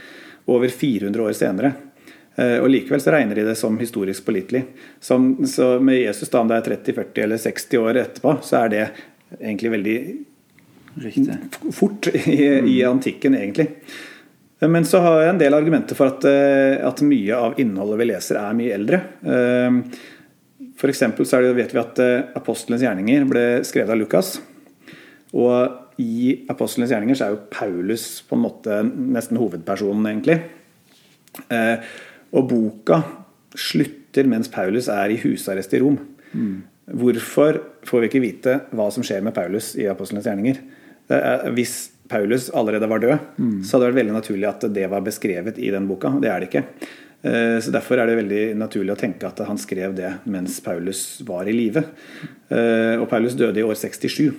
over 0.47 0.71
400 0.71 1.23
år 1.23 1.35
senere. 1.35 1.73
Eh, 2.37 2.57
og 2.61 2.69
Likevel 2.69 3.01
så 3.01 3.13
regner 3.15 3.39
de 3.39 3.45
det 3.47 3.57
som 3.57 3.77
historisk 3.81 4.25
pålitelig. 4.27 4.63
Så 5.01 5.17
med 5.17 5.97
Jesus, 5.97 6.29
da 6.29 6.41
om 6.43 6.49
det 6.51 6.59
er 6.61 6.67
30, 6.71 6.97
40 7.01 7.23
eller 7.25 7.41
60 7.41 7.81
år 7.81 8.01
etterpå, 8.03 8.35
så 8.45 8.63
er 8.63 8.73
det 8.73 8.83
egentlig 9.39 9.73
veldig 9.73 9.97
Riktig. 11.01 11.37
fort 11.73 12.07
i, 12.13 12.37
i, 12.45 12.83
antikken, 12.83 13.35
egentlig. 13.35 13.67
Men 14.59 14.85
så 14.85 15.01
har 15.03 15.21
jeg 15.21 15.33
en 15.35 15.41
del 15.41 15.53
argumenter 15.53 15.97
for 15.97 16.09
at, 16.09 16.25
eh, 16.25 16.77
at 16.81 17.01
mye 17.05 17.37
av 17.37 17.59
innholdet 17.61 17.99
vi 18.01 18.07
leser, 18.09 18.39
er 18.41 18.57
mye 18.57 18.73
eldre. 18.73 19.01
Eh, 19.21 19.81
for 20.77 20.93
så 20.93 21.41
det, 21.41 21.53
vet 21.57 21.73
vi 21.73 21.81
at 21.81 21.99
eh, 22.01 22.29
apostelens 22.37 22.85
gjerninger 22.85 23.27
ble 23.29 23.45
skrevet 23.65 23.93
av 23.93 24.01
Lukas. 24.01 24.37
Og 25.37 26.01
i 26.01 26.33
apostelens 26.49 26.93
gjerninger 26.93 27.17
så 27.17 27.27
er 27.27 27.35
jo 27.35 27.45
Paulus 27.53 28.09
på 28.25 28.37
en 28.37 28.45
måte 28.45 28.81
nesten 28.85 29.37
hovedpersonen, 29.41 30.09
egentlig. 30.09 30.41
Og 32.35 32.49
boka 32.49 33.01
slutter 33.57 34.27
mens 34.29 34.49
Paulus 34.51 34.89
er 34.91 35.13
i 35.13 35.19
husarrest 35.21 35.75
i 35.75 35.81
Rom. 35.83 35.99
Mm. 36.33 36.57
Hvorfor 36.97 37.59
får 37.87 38.03
vi 38.03 38.09
ikke 38.11 38.23
vite 38.23 38.59
hva 38.75 38.87
som 38.93 39.05
skjer 39.05 39.23
med 39.25 39.35
Paulus 39.35 39.73
i 39.79 39.87
apostlenes 39.91 40.27
gjerninger? 40.27 40.59
Hvis 41.55 41.75
Paulus 42.07 42.49
allerede 42.55 42.87
var 42.87 43.03
død, 43.03 43.17
mm. 43.37 43.57
så 43.63 43.75
hadde 43.75 43.85
det 43.85 43.91
vært 43.91 43.99
veldig 44.01 44.15
naturlig 44.15 44.47
at 44.49 44.65
det 44.75 44.87
var 44.91 45.03
beskrevet 45.03 45.59
i 45.59 45.71
den 45.73 45.87
boka. 45.89 46.13
Det 46.21 46.31
er 46.31 46.43
det 46.43 46.49
ikke. 46.49 46.63
Eh, 47.27 47.57
så 47.63 47.73
Derfor 47.73 47.99
er 47.99 48.09
det 48.09 48.19
veldig 48.21 48.43
naturlig 48.59 48.93
å 48.93 48.99
tenke 48.99 49.27
at 49.27 49.41
han 49.47 49.59
skrev 49.59 49.95
det 49.97 50.13
mens 50.29 50.59
Paulus 50.63 51.21
var 51.27 51.49
i 51.49 51.55
live. 51.55 51.83
Eh, 52.49 52.95
og 52.99 53.07
Paulus 53.11 53.35
døde 53.39 53.61
i 53.61 53.65
år 53.67 53.75
67. 53.79 54.31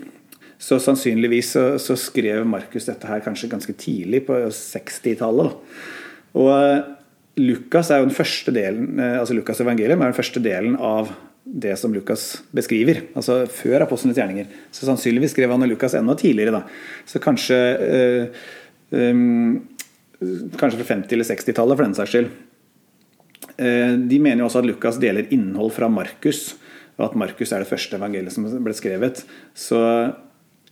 Så 0.58 0.80
sannsynligvis 0.82 1.52
så, 1.54 1.64
så 1.82 1.94
skrev 1.98 2.46
Markus 2.48 2.88
dette 2.88 3.06
her 3.06 3.22
kanskje 3.22 3.50
ganske 3.52 3.74
tidlig, 3.78 4.24
på 4.26 4.38
60-tallet. 4.54 5.58
Og 6.38 6.52
eh, 6.56 6.94
Lukas 7.38 7.90
er 7.90 8.02
jo 8.02 8.08
den 8.08 8.16
første 8.16 8.52
delen, 8.54 8.98
altså 8.98 9.36
Lukas 9.36 9.60
evangelium 9.62 10.02
er 10.02 10.10
den 10.10 10.18
første 10.18 10.42
delen 10.42 10.74
av 10.76 11.12
det 11.48 11.76
som 11.80 11.94
Lukas 11.94 12.42
beskriver, 12.54 13.02
altså 13.16 13.40
før 13.50 13.86
apostlenes 13.86 14.18
gjerninger. 14.18 14.50
Så 14.74 14.88
sannsynligvis 14.88 15.32
skrev 15.32 15.52
han 15.54 15.64
Lukas 15.68 15.96
enda 15.96 16.16
tidligere. 16.18 16.60
da. 16.60 16.62
Så 17.08 17.22
kanskje 17.22 17.56
øh, 17.56 18.26
øh, 18.92 19.60
Kanskje 20.58 20.82
fra 20.82 20.96
50- 20.96 21.12
eller 21.14 21.24
60-tallet, 21.24 21.76
for 21.76 21.84
den 21.84 21.94
saks 21.94 22.10
skyld. 22.10 22.30
Eh, 23.58 23.92
de 24.10 24.18
mener 24.18 24.42
jo 24.42 24.48
også 24.48 24.58
at 24.64 24.66
Lukas 24.66 24.98
deler 24.98 25.28
innhold 25.30 25.70
fra 25.76 25.88
Markus, 25.88 26.56
og 26.98 27.04
at 27.04 27.14
Markus 27.14 27.52
er 27.52 27.62
det 27.62 27.70
første 27.70 27.94
evangeliet 27.96 28.34
som 28.34 28.48
ble 28.64 28.74
skrevet. 28.74 29.22
Så 29.54 29.78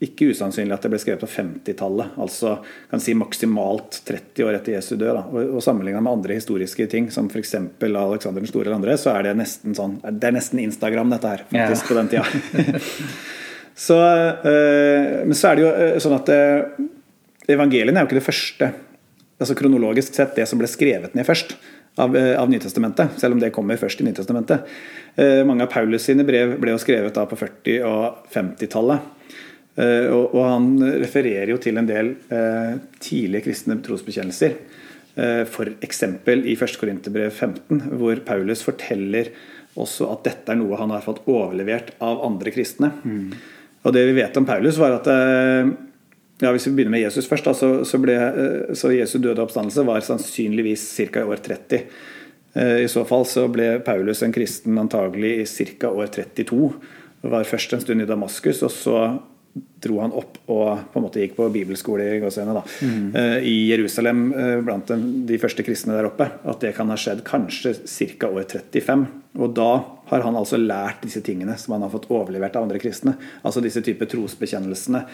ikke 0.04 0.28
usannsynlig 0.28 0.74
at 0.76 0.84
det 0.84 0.90
ble 0.92 0.98
skrevet 1.00 1.22
på 1.22 1.28
50-tallet, 1.30 2.16
altså 2.20 2.58
kan 2.90 3.00
si 3.00 3.14
maksimalt 3.16 4.02
30 4.04 4.44
år 4.44 4.58
etter 4.58 4.74
Jesu 4.74 4.92
død. 4.94 5.08
Da. 5.16 5.22
Og, 5.30 5.54
og 5.56 5.64
Sammenligna 5.64 6.02
med 6.04 6.18
andre 6.18 6.36
historiske 6.36 6.88
ting, 6.92 7.08
som 7.14 7.30
f.eks. 7.32 7.54
Alexander 7.56 8.42
den 8.42 8.50
store 8.50 8.68
eller 8.68 8.76
andre, 8.76 8.98
så 9.00 9.14
er 9.14 9.28
det 9.28 9.36
nesten 9.40 9.76
sånn 9.76 9.96
Det 10.04 10.28
er 10.28 10.36
nesten 10.36 10.60
Instagram, 10.60 11.14
dette 11.14 11.32
her, 11.32 11.46
faktisk, 11.48 11.86
ja. 11.86 11.88
på 11.88 11.96
den 12.00 12.12
tida. 12.12 12.82
så, 13.86 14.00
øh, 14.52 15.14
men 15.24 15.38
så 15.38 15.52
er 15.52 15.56
det 15.56 15.64
jo 15.64 15.72
eh, 15.72 15.96
sånn 16.04 16.18
at 16.18 16.34
øh, 16.34 16.84
evangeliene 17.56 17.96
er 17.96 18.04
jo 18.04 18.10
ikke 18.10 18.20
det 18.20 18.28
første, 18.28 18.70
altså 19.40 19.56
kronologisk 19.56 20.12
sett, 20.18 20.36
det 20.36 20.44
som 20.50 20.60
ble 20.60 20.68
skrevet 20.68 21.16
ned 21.16 21.24
først 21.28 21.56
av, 21.96 22.12
av 22.12 22.52
Nytestamentet, 22.52 23.16
selv 23.16 23.36
om 23.36 23.40
det 23.40 23.54
kommer 23.56 23.80
først 23.80 24.04
i 24.04 24.10
Nytestamentet. 24.10 24.68
Eh, 25.16 25.40
mange 25.48 25.64
av 25.64 25.72
Paulus 25.72 26.04
sine 26.04 26.26
brev 26.28 26.58
ble 26.60 26.74
jo 26.74 26.80
skrevet 26.84 27.16
da 27.16 27.24
på 27.28 27.38
40- 27.40 27.84
og 27.88 28.26
50-tallet. 28.34 29.12
Eh, 29.76 30.08
og, 30.08 30.36
han 30.40 30.70
refererer 31.02 31.52
jo 31.52 31.58
til 31.62 31.76
en 31.80 31.88
del 31.88 32.14
eh, 32.32 32.76
tidlige 33.02 33.48
kristne 33.48 33.78
trosbekjennelser. 33.84 34.56
Eh, 35.16 35.42
F.eks. 35.44 36.02
i 36.02 36.56
1. 36.56 36.78
Korinterbrev 36.80 37.30
15, 37.30 37.82
hvor 38.00 38.22
Paulus 38.26 38.64
forteller 38.66 39.32
også 39.76 40.08
at 40.14 40.24
dette 40.24 40.54
er 40.54 40.60
noe 40.60 40.78
han 40.80 40.94
har 40.94 41.04
fått 41.04 41.22
overlevert 41.28 41.92
av 42.04 42.24
andre 42.24 42.54
kristne. 42.54 42.94
Mm. 43.04 43.34
Og 43.86 43.94
det 43.94 44.06
vi 44.08 44.16
vet 44.16 44.40
om 44.40 44.48
Paulus, 44.48 44.80
var 44.80 44.96
at 44.96 45.10
ja, 46.40 46.50
Hvis 46.52 46.66
vi 46.66 46.72
begynner 46.76 46.92
med 46.92 47.00
Jesus 47.00 47.28
først, 47.28 47.46
da, 47.46 47.52
så, 47.56 47.68
så, 47.88 47.96
ble, 48.00 48.16
så 48.76 48.90
Jesu 48.92 49.16
døde 49.24 49.40
oppstandelse 49.40 49.84
var 49.88 50.02
sannsynligvis 50.04 50.82
ca. 51.08 51.22
i 51.22 51.30
år 51.32 51.40
30. 51.44 51.86
Eh, 52.56 52.82
I 52.84 52.88
så 52.88 53.04
fall 53.08 53.26
så 53.28 53.46
ble 53.52 53.76
Paulus 53.84 54.22
en 54.24 54.34
kristen 54.34 54.78
antagelig 54.80 55.32
i 55.42 55.46
ca. 55.76 55.90
år 55.92 56.12
32. 56.14 56.70
Var 57.26 57.48
først 57.48 57.72
en 57.72 57.82
stund 57.84 58.04
i 58.04 58.08
Damaskus, 58.08 58.62
og 58.64 58.72
så 58.72 58.98
dro 59.56 60.00
han 60.00 60.14
opp 60.16 60.38
og 60.52 60.90
på 60.92 60.98
en 60.98 61.04
måte 61.04 61.22
gikk 61.22 61.36
på 61.38 61.48
bibelskole 61.52 62.06
i, 62.16 62.20
da, 62.20 62.62
mm. 62.62 63.06
uh, 63.14 63.38
i 63.40 63.54
Jerusalem 63.70 64.28
uh, 64.34 64.58
blant 64.64 64.90
de, 65.28 65.38
første 65.40 65.64
kristne 65.66 65.96
der 65.96 66.08
oppe. 66.08 66.28
At 66.48 66.62
det 66.64 66.74
kan 66.76 66.90
ha 66.92 66.98
skjedd 67.00 67.22
kanskje 67.26 67.74
ca. 68.18 68.30
år 68.30 68.46
35. 68.50 69.06
Og 69.40 69.54
da 69.56 69.70
har 70.10 70.24
han 70.26 70.38
altså 70.38 70.60
lært 70.60 71.04
disse 71.06 71.22
tingene 71.24 71.56
som 71.60 71.76
han 71.76 71.86
har 71.86 71.92
fått 71.92 72.08
overlevert 72.12 72.56
av 72.58 72.66
andre 72.66 72.80
kristne. 72.82 73.16
Altså 73.42 73.64
disse 73.64 73.84
typer 73.84 74.10
trosbekjennelsene. 74.12 75.04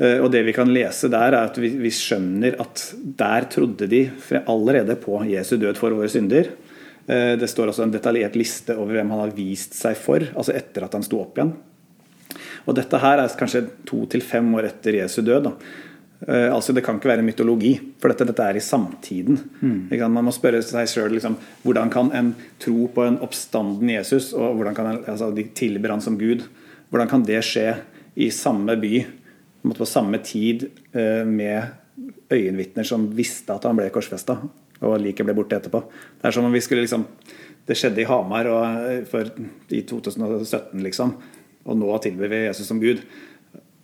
Uh, 0.00 0.18
og 0.24 0.30
det 0.34 0.44
vi 0.48 0.56
kan 0.56 0.70
lese 0.72 1.10
der, 1.12 1.34
er 1.34 1.52
at 1.52 1.58
vi, 1.62 1.74
vi 1.82 1.92
skjønner 1.94 2.58
at 2.62 2.86
der 3.18 3.50
trodde 3.52 3.90
de 3.90 4.06
allerede 4.42 4.98
på 5.00 5.22
Jesu 5.30 5.58
død 5.58 5.78
for 5.80 5.94
våre 5.94 6.10
synder. 6.12 6.54
Det 7.02 7.48
står 7.50 7.72
også 7.72 7.82
en 7.82 7.90
detaljert 7.90 8.36
liste 8.38 8.76
over 8.78 8.94
hvem 8.94 9.08
han 9.10 9.24
har 9.24 9.32
vist 9.34 9.74
seg 9.74 9.96
for, 9.98 10.22
altså 10.38 10.52
etter 10.54 10.84
at 10.86 10.92
han 10.94 11.02
sto 11.02 11.18
opp 11.18 11.34
igjen. 11.34 11.50
Og 12.66 12.76
dette 12.76 13.00
her 13.02 13.22
er 13.22 13.38
kanskje 13.38 13.66
to 13.88 14.04
til 14.10 14.24
fem 14.24 14.48
år 14.58 14.70
etter 14.72 15.02
Jesu 15.02 15.22
død. 15.22 15.48
da. 15.48 15.56
Uh, 16.22 16.54
altså 16.54 16.72
Det 16.72 16.84
kan 16.84 17.00
ikke 17.00 17.10
være 17.10 17.24
mytologi, 17.26 17.72
for 17.98 18.12
dette, 18.12 18.28
dette 18.28 18.44
er 18.46 18.56
i 18.56 18.62
samtiden. 18.62 19.38
Mm. 19.60 19.88
Man 20.06 20.28
må 20.28 20.34
spørre 20.34 20.62
seg 20.62 20.86
sjøl 20.86 21.16
liksom, 21.16 21.34
hvordan 21.64 21.90
kan 21.90 22.12
en 22.14 22.34
tro 22.62 22.86
på 22.94 23.06
en 23.08 23.18
oppstanden 23.24 23.90
Jesus, 23.90 24.30
og 24.32 24.54
hvordan 24.54 24.76
kan 24.76 24.90
en, 24.92 25.00
altså, 25.10 25.32
de 25.34 25.48
tilber 25.54 25.90
han 25.90 26.04
som 26.04 26.18
Gud, 26.20 26.44
hvordan 26.90 27.10
kan 27.10 27.26
det 27.26 27.42
skje 27.42 27.72
i 28.14 28.30
samme 28.30 28.76
by 28.78 29.02
på 29.66 29.86
samme 29.88 30.20
tid 30.22 30.68
uh, 30.94 31.26
med 31.26 31.74
øyenvitner 32.30 32.86
som 32.86 33.10
visste 33.16 33.54
at 33.54 33.66
han 33.66 33.78
ble 33.78 33.90
korsfesta, 33.90 34.38
og 34.82 34.98
liket 35.02 35.26
ble 35.26 35.34
borte 35.34 35.58
etterpå? 35.58 35.82
Det 36.20 36.28
er 36.28 36.38
som 36.38 36.46
om 36.46 36.54
vi 36.54 36.62
skulle 36.62 36.86
liksom 36.86 37.08
Det 37.62 37.76
skjedde 37.78 38.00
i 38.02 38.06
Hamar 38.08 38.48
og, 38.50 38.62
eh, 38.90 39.04
for, 39.06 39.28
i 39.70 39.84
2017, 39.86 40.80
liksom. 40.82 41.12
Og 41.68 41.78
nå 41.78 41.92
tilber 42.02 42.30
vi 42.32 42.44
Jesus 42.46 42.68
som 42.70 42.80
Gud. 42.82 43.02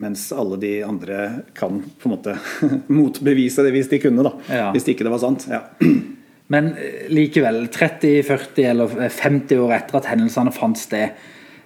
Mens 0.03 0.29
alle 0.31 0.59
de 0.63 0.73
andre 0.87 1.25
kan 1.59 1.81
på 1.83 2.09
en 2.09 2.15
måte 2.15 2.37
motbevise 3.01 3.65
det 3.67 3.75
hvis 3.75 3.91
de 3.91 4.01
kunne, 4.03 4.27
da. 4.27 4.35
Ja. 4.47 4.69
Hvis 4.75 4.87
ikke 4.91 5.07
det 5.07 5.15
var 5.15 5.23
sant. 5.23 5.49
Ja. 5.51 5.65
Men 6.53 6.73
eh, 6.79 7.09
likevel, 7.13 7.67
30, 7.75 8.23
40 8.29 8.71
eller 8.71 8.95
50 9.11 9.65
år 9.65 9.75
etter 9.81 9.99
at 9.99 10.09
hendelsene 10.13 10.55
fant 10.55 10.79
sted, 10.81 11.19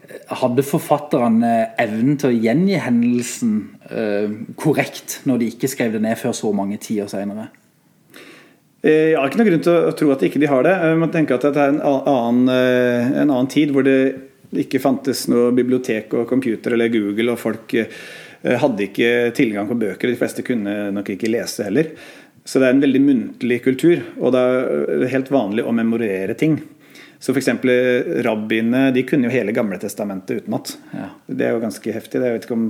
eh, 0.08 0.32
hadde 0.40 0.64
forfatterne 0.66 1.52
evnen 1.80 2.16
til 2.20 2.32
å 2.32 2.40
gjengi 2.48 2.80
hendelsen 2.80 3.54
korrekt 4.56 5.18
når 5.28 5.40
de 5.42 5.48
ikke 5.52 5.68
skrev 5.68 5.92
det 5.92 6.00
ned 6.00 6.16
før 6.16 6.32
så 6.36 6.48
mange 6.56 6.78
tiår 6.80 7.10
senere? 7.12 7.50
Jeg 8.82 9.18
har 9.18 9.28
ikke 9.28 9.38
noen 9.38 9.50
grunn 9.50 9.64
til 9.66 9.74
å 9.76 9.92
tro 9.94 10.08
at 10.14 10.22
ikke 10.26 10.40
de 10.40 10.48
har 10.48 10.64
det. 10.64 10.72
Man 10.98 11.10
tenker 11.12 11.36
at 11.36 11.44
det 11.44 11.60
er 11.60 11.74
en 11.74 11.82
annen, 11.84 12.48
en 12.48 13.28
annen 13.28 13.50
tid 13.52 13.74
hvor 13.74 13.84
det 13.86 13.98
det 14.52 14.66
ikke 14.66 14.82
fantes 14.84 15.24
noe 15.32 15.52
bibliotek 15.56 16.12
og 16.18 16.26
computer 16.28 16.76
eller 16.76 16.92
Google, 16.92 17.32
og 17.32 17.40
folk 17.40 17.72
eh, 17.80 17.88
hadde 18.42 18.88
ikke 18.88 19.32
tilgang 19.36 19.70
på 19.70 19.78
bøker. 19.80 20.12
De 20.12 20.18
fleste 20.20 20.44
kunne 20.46 20.90
nok 20.92 21.14
ikke 21.14 21.30
lese 21.32 21.68
heller. 21.68 21.94
Så 22.44 22.58
det 22.58 22.68
er 22.68 22.76
en 22.76 22.82
veldig 22.82 23.02
muntlig 23.04 23.60
kultur, 23.64 24.02
og 24.18 24.34
det 24.34 24.42
er 24.42 25.10
helt 25.12 25.30
vanlig 25.32 25.64
å 25.64 25.74
memorere 25.74 26.36
ting. 26.38 26.58
Så 27.22 27.30
f.eks. 27.30 27.52
rabbiene 28.26 28.88
de 28.90 29.04
kunne 29.06 29.28
jo 29.28 29.30
hele 29.30 29.52
Gamle 29.54 29.76
testamentet 29.78 30.42
utenat. 30.42 30.72
Ja. 30.90 31.04
Det 31.30 31.46
er 31.46 31.52
jo 31.54 31.60
ganske 31.62 31.94
heftig. 31.94 32.18
Jeg 32.18 32.34
vet 32.34 32.48
ikke 32.48 32.56
om 32.56 32.64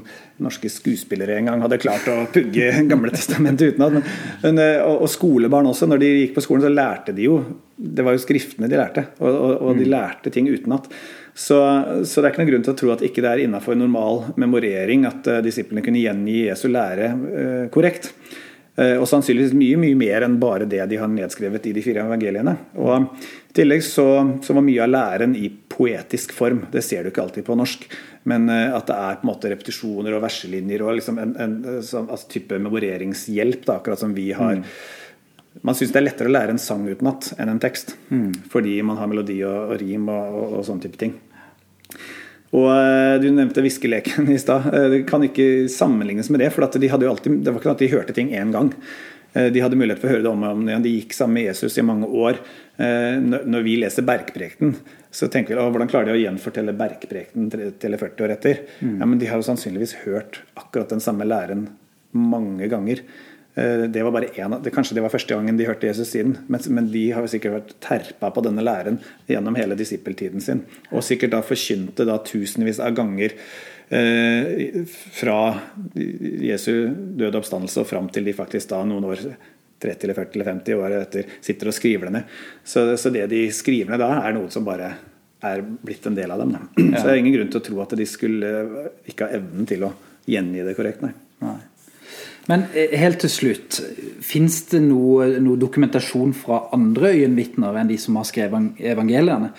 norske 0.45 0.68
skuespillere 0.68 1.38
engang 1.40 1.64
hadde 1.64 1.79
klart 1.81 2.05
å 2.12 2.18
pugge 2.35 2.68
Gamle 2.90 3.14
testamentet 3.14 3.73
utenat. 3.73 4.05
Men, 4.45 4.61
eh, 4.61 4.85
og, 4.85 5.09
skolebarn 5.09 5.71
også. 5.71 5.88
Når 5.88 6.05
de 6.05 6.11
gikk 6.18 6.37
på 6.37 6.45
skolen, 6.45 6.66
så 6.66 6.73
lærte 6.75 7.16
de 7.16 7.31
jo 7.31 7.40
Det 7.73 8.05
var 8.05 8.12
jo 8.12 8.21
skriftene 8.21 8.68
de 8.68 8.77
lærte, 8.77 9.07
og, 9.23 9.31
og, 9.33 9.55
og 9.57 9.81
de 9.81 9.88
mm. 9.88 9.92
lærte 9.97 10.35
ting 10.37 10.53
utenat. 10.53 10.92
Så, 11.35 11.57
så, 12.05 12.21
det 12.21 12.27
er 12.27 12.33
ikke 12.33 12.42
noen 12.42 12.51
grunn 12.51 12.64
til 12.66 12.75
å 12.75 12.79
tro 12.79 12.92
at 12.92 13.03
ikke 13.07 13.25
det 13.25 13.31
er 13.31 13.42
innafor 13.47 13.77
normal 13.79 14.27
memorering 14.40 15.07
at 15.09 15.29
uh, 15.31 15.40
disiplene 15.45 15.85
kunne 15.85 16.03
gjengi 16.03 16.42
Jesu 16.45 16.66
lære 16.68 17.12
uh, 17.16 17.68
korrekt. 17.73 18.11
Uh, 18.77 18.99
og 19.01 19.07
sannsynligvis 19.09 19.55
mye 19.57 19.79
mye 19.81 19.97
mer 19.97 20.27
enn 20.27 20.38
bare 20.40 20.68
det 20.68 20.85
de 20.90 21.01
har 21.01 21.09
nedskrevet 21.12 21.68
i 21.68 21.75
de 21.77 21.85
fire 21.85 22.05
evangeliene. 22.05 22.57
Og 22.77 23.09
I 23.49 23.57
tillegg 23.57 23.85
så, 23.85 24.07
så 24.45 24.57
var 24.57 24.66
mye 24.66 24.85
av 24.85 24.92
læren 24.92 25.37
i 25.37 25.49
poetisk 25.73 26.37
form. 26.37 26.66
Det 26.73 26.85
ser 26.85 27.05
du 27.05 27.12
ikke 27.12 27.25
alltid 27.25 27.49
på 27.49 27.57
norsk. 27.57 27.88
Men 28.29 28.47
at 28.53 28.87
det 28.87 28.95
er 28.95 29.16
på 29.18 29.27
en 29.27 29.33
måte 29.33 29.51
repetisjoner 29.51 30.14
og 30.14 30.23
verselinjer 30.23 30.85
og 30.85 30.95
liksom 30.95 31.16
en, 31.18 31.33
en, 31.42 31.57
en 31.66 31.81
altså 32.05 32.29
type 32.31 32.55
memoreringshjelp, 32.55 33.64
da, 33.66 33.81
akkurat 33.81 33.99
som 33.99 34.12
vi 34.14 34.29
har. 34.37 34.61
Mm. 34.61 34.68
Man 35.61 35.77
syns 35.77 35.93
det 35.93 36.01
er 36.01 36.07
lettere 36.07 36.31
å 36.31 36.33
lære 36.33 36.55
en 36.55 36.62
sang 36.62 36.87
utenat 36.88 37.35
enn 37.37 37.53
en 37.53 37.61
tekst. 37.61 37.95
Mm. 38.09 38.33
Fordi 38.53 38.79
man 38.87 38.97
har 38.97 39.11
melodi 39.11 39.43
og, 39.45 39.75
og 39.75 39.79
rim 39.83 40.09
og, 40.09 40.41
og, 40.41 40.59
og 40.59 40.67
sånne 40.67 40.87
type 40.87 41.01
ting. 41.01 41.15
Og 42.53 42.69
eh, 42.69 43.17
Du 43.23 43.31
nevnte 43.33 43.65
viskeleken 43.65 44.29
i 44.33 44.38
stad. 44.41 44.69
Eh, 44.73 44.88
det 44.93 45.01
kan 45.09 45.25
ikke 45.25 45.69
sammenlignes 45.73 46.31
med 46.31 46.45
det. 46.45 46.53
for 46.53 46.67
de 46.67 46.88
alltid, 46.88 47.41
Det 47.45 47.51
var 47.51 47.61
ikke 47.61 47.71
sånn 47.71 47.79
at 47.79 47.85
de 47.85 47.93
hørte 47.95 48.17
ting 48.17 48.33
én 48.37 48.53
gang. 48.53 48.73
Eh, 49.33 49.49
de 49.53 49.62
hadde 49.65 49.79
mulighet 49.79 50.01
for 50.01 50.11
å 50.11 50.17
høre 50.17 50.27
det 50.27 50.33
om 50.33 50.45
og 50.45 50.59
om 50.59 50.69
igjen. 50.69 50.85
De 50.85 50.97
gikk 50.97 51.17
sammen 51.17 51.41
med 51.41 51.49
Jesus 51.49 51.79
i 51.79 51.87
mange 51.87 52.09
år. 52.09 52.41
Når 52.83 53.62
vi 53.62 53.77
leser 53.79 54.03
Bergprekten, 54.03 54.73
så 55.12 55.29
tenker 55.31 55.55
vi 55.55 55.61
hvordan 55.61 55.91
klarer 55.93 56.09
de 56.09 56.15
å 56.17 56.23
gjenfortelle 56.23 56.73
Bergprekten 56.75 57.51
til 57.53 57.97
40 58.01 58.25
år 58.25 58.33
etter? 58.35 58.62
Mm. 58.81 58.97
Ja, 58.97 59.07
men 59.07 59.21
De 59.21 59.29
har 59.29 59.38
jo 59.38 59.47
sannsynligvis 59.47 59.93
hørt 60.07 60.41
akkurat 60.57 60.91
den 60.91 61.05
samme 61.05 61.29
læren 61.29 61.69
mange 62.17 62.67
ganger. 62.73 63.05
Eh, 63.55 63.85
det 63.93 64.03
var 64.03 64.15
bare 64.15 64.31
en, 64.41 64.57
det, 64.62 64.73
Kanskje 64.73 64.97
det 64.97 65.05
var 65.05 65.12
første 65.12 65.35
gangen 65.35 65.59
de 65.59 65.67
hørte 65.69 65.87
Jesus 65.87 66.15
siden, 66.15 66.38
men, 66.49 66.65
men 66.73 66.88
de 66.93 67.05
har 67.12 67.27
sikkert 67.29 67.57
vært 67.59 67.75
terpa 67.85 68.33
på 68.33 68.45
denne 68.47 68.65
læren 68.65 68.99
gjennom 69.29 69.59
hele 69.59 69.77
disippeltiden 69.79 70.45
sin. 70.45 70.65
Og 70.91 71.05
sikkert 71.05 71.35
da 71.35 71.43
forkynte 71.45 72.09
da 72.09 72.17
tusenvis 72.25 72.81
av 72.81 72.97
ganger 72.97 73.37
eh, 73.93 74.83
fra 75.12 75.38
Jesu 75.95 76.73
døde 77.21 77.43
oppstandelse 77.43 77.85
og 77.85 77.91
fram 77.91 78.09
til 78.12 78.29
de 78.29 78.37
faktisk 78.37 78.73
da 78.73 78.81
noen 78.88 79.11
år 79.12 79.27
30 79.83 80.07
eller 80.07 80.17
40 80.17 80.38
eller 80.38 80.51
50 80.53 80.79
år 80.79 80.97
etter 81.01 81.33
sitter 81.43 81.69
og 81.69 81.77
skriver 81.77 82.09
det 82.09 82.15
ned. 82.17 82.37
Så, 82.65 82.87
så, 82.97 83.12
det 83.12 83.27
de 83.35 83.45
skriver 83.53 83.93
ned 83.93 84.01
da, 84.01 84.15
er 84.23 84.37
noe 84.37 84.49
som 84.55 84.65
bare 84.65 84.95
er 85.43 85.61
blitt 85.61 86.07
en 86.07 86.17
del 86.17 86.31
av 86.31 86.41
dem. 86.41 86.55
Da. 86.55 86.62
Så 87.01 87.03
det 87.03 87.17
er 87.17 87.19
ingen 87.19 87.35
grunn 87.35 87.51
til 87.51 87.59
å 87.59 87.65
tro 87.67 87.81
at 87.83 87.97
de 87.99 88.07
skulle 88.07 88.51
ikke 89.11 89.27
ha 89.27 89.41
evnen 89.41 89.67
til 89.67 89.88
å 89.88 89.91
gjengi 90.31 90.62
det 90.62 90.77
korrekt. 90.79 91.03
nei. 91.03 91.11
nei. 91.43 91.57
Men 92.50 92.66
eh, 92.74 92.94
helt 92.98 93.22
til 93.22 93.31
slutt, 93.31 93.78
fins 94.24 94.62
det 94.72 94.83
noe, 94.85 95.28
noe, 95.42 95.59
dokumentasjon 95.61 96.35
fra 96.35 96.64
andre 96.74 97.12
øyenvitner 97.14 97.78
enn 97.78 97.90
de 97.90 97.98
som 98.00 98.18
har 98.18 98.26
skrevet 98.28 98.83
evangeliene? 98.92 99.52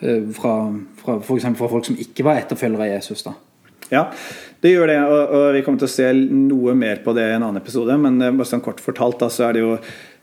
Eh, 0.00 0.24
fra, 0.36 0.54
fra 1.02 1.18
for 1.26 1.40
fra 1.40 1.70
folk 1.74 1.88
som 1.90 1.98
ikke 2.00 2.24
var 2.26 2.40
etterfølgere 2.40 2.88
av 2.88 2.94
Jesus? 2.94 3.24
da? 3.26 3.34
Ja, 3.90 4.04
det 4.62 4.72
gjør 4.72 4.88
det. 4.88 5.00
Og, 5.02 5.34
og, 5.34 5.48
vi 5.56 5.64
kommer 5.66 5.82
til 5.82 5.90
å 5.90 5.96
se 5.96 6.12
noe 6.14 6.76
mer 6.78 7.02
på 7.04 7.12
det 7.16 7.26
i 7.26 7.34
en 7.34 7.42
annen 7.42 7.60
episode. 7.60 7.98
Men 8.00 8.20
eh, 8.22 8.32
bare 8.32 8.48
sånn 8.48 8.64
kort 8.64 8.80
fortalt 8.80 9.20
da, 9.20 9.28
så 9.32 9.50
er 9.50 9.58
det 9.58 9.66
jo 9.66 9.74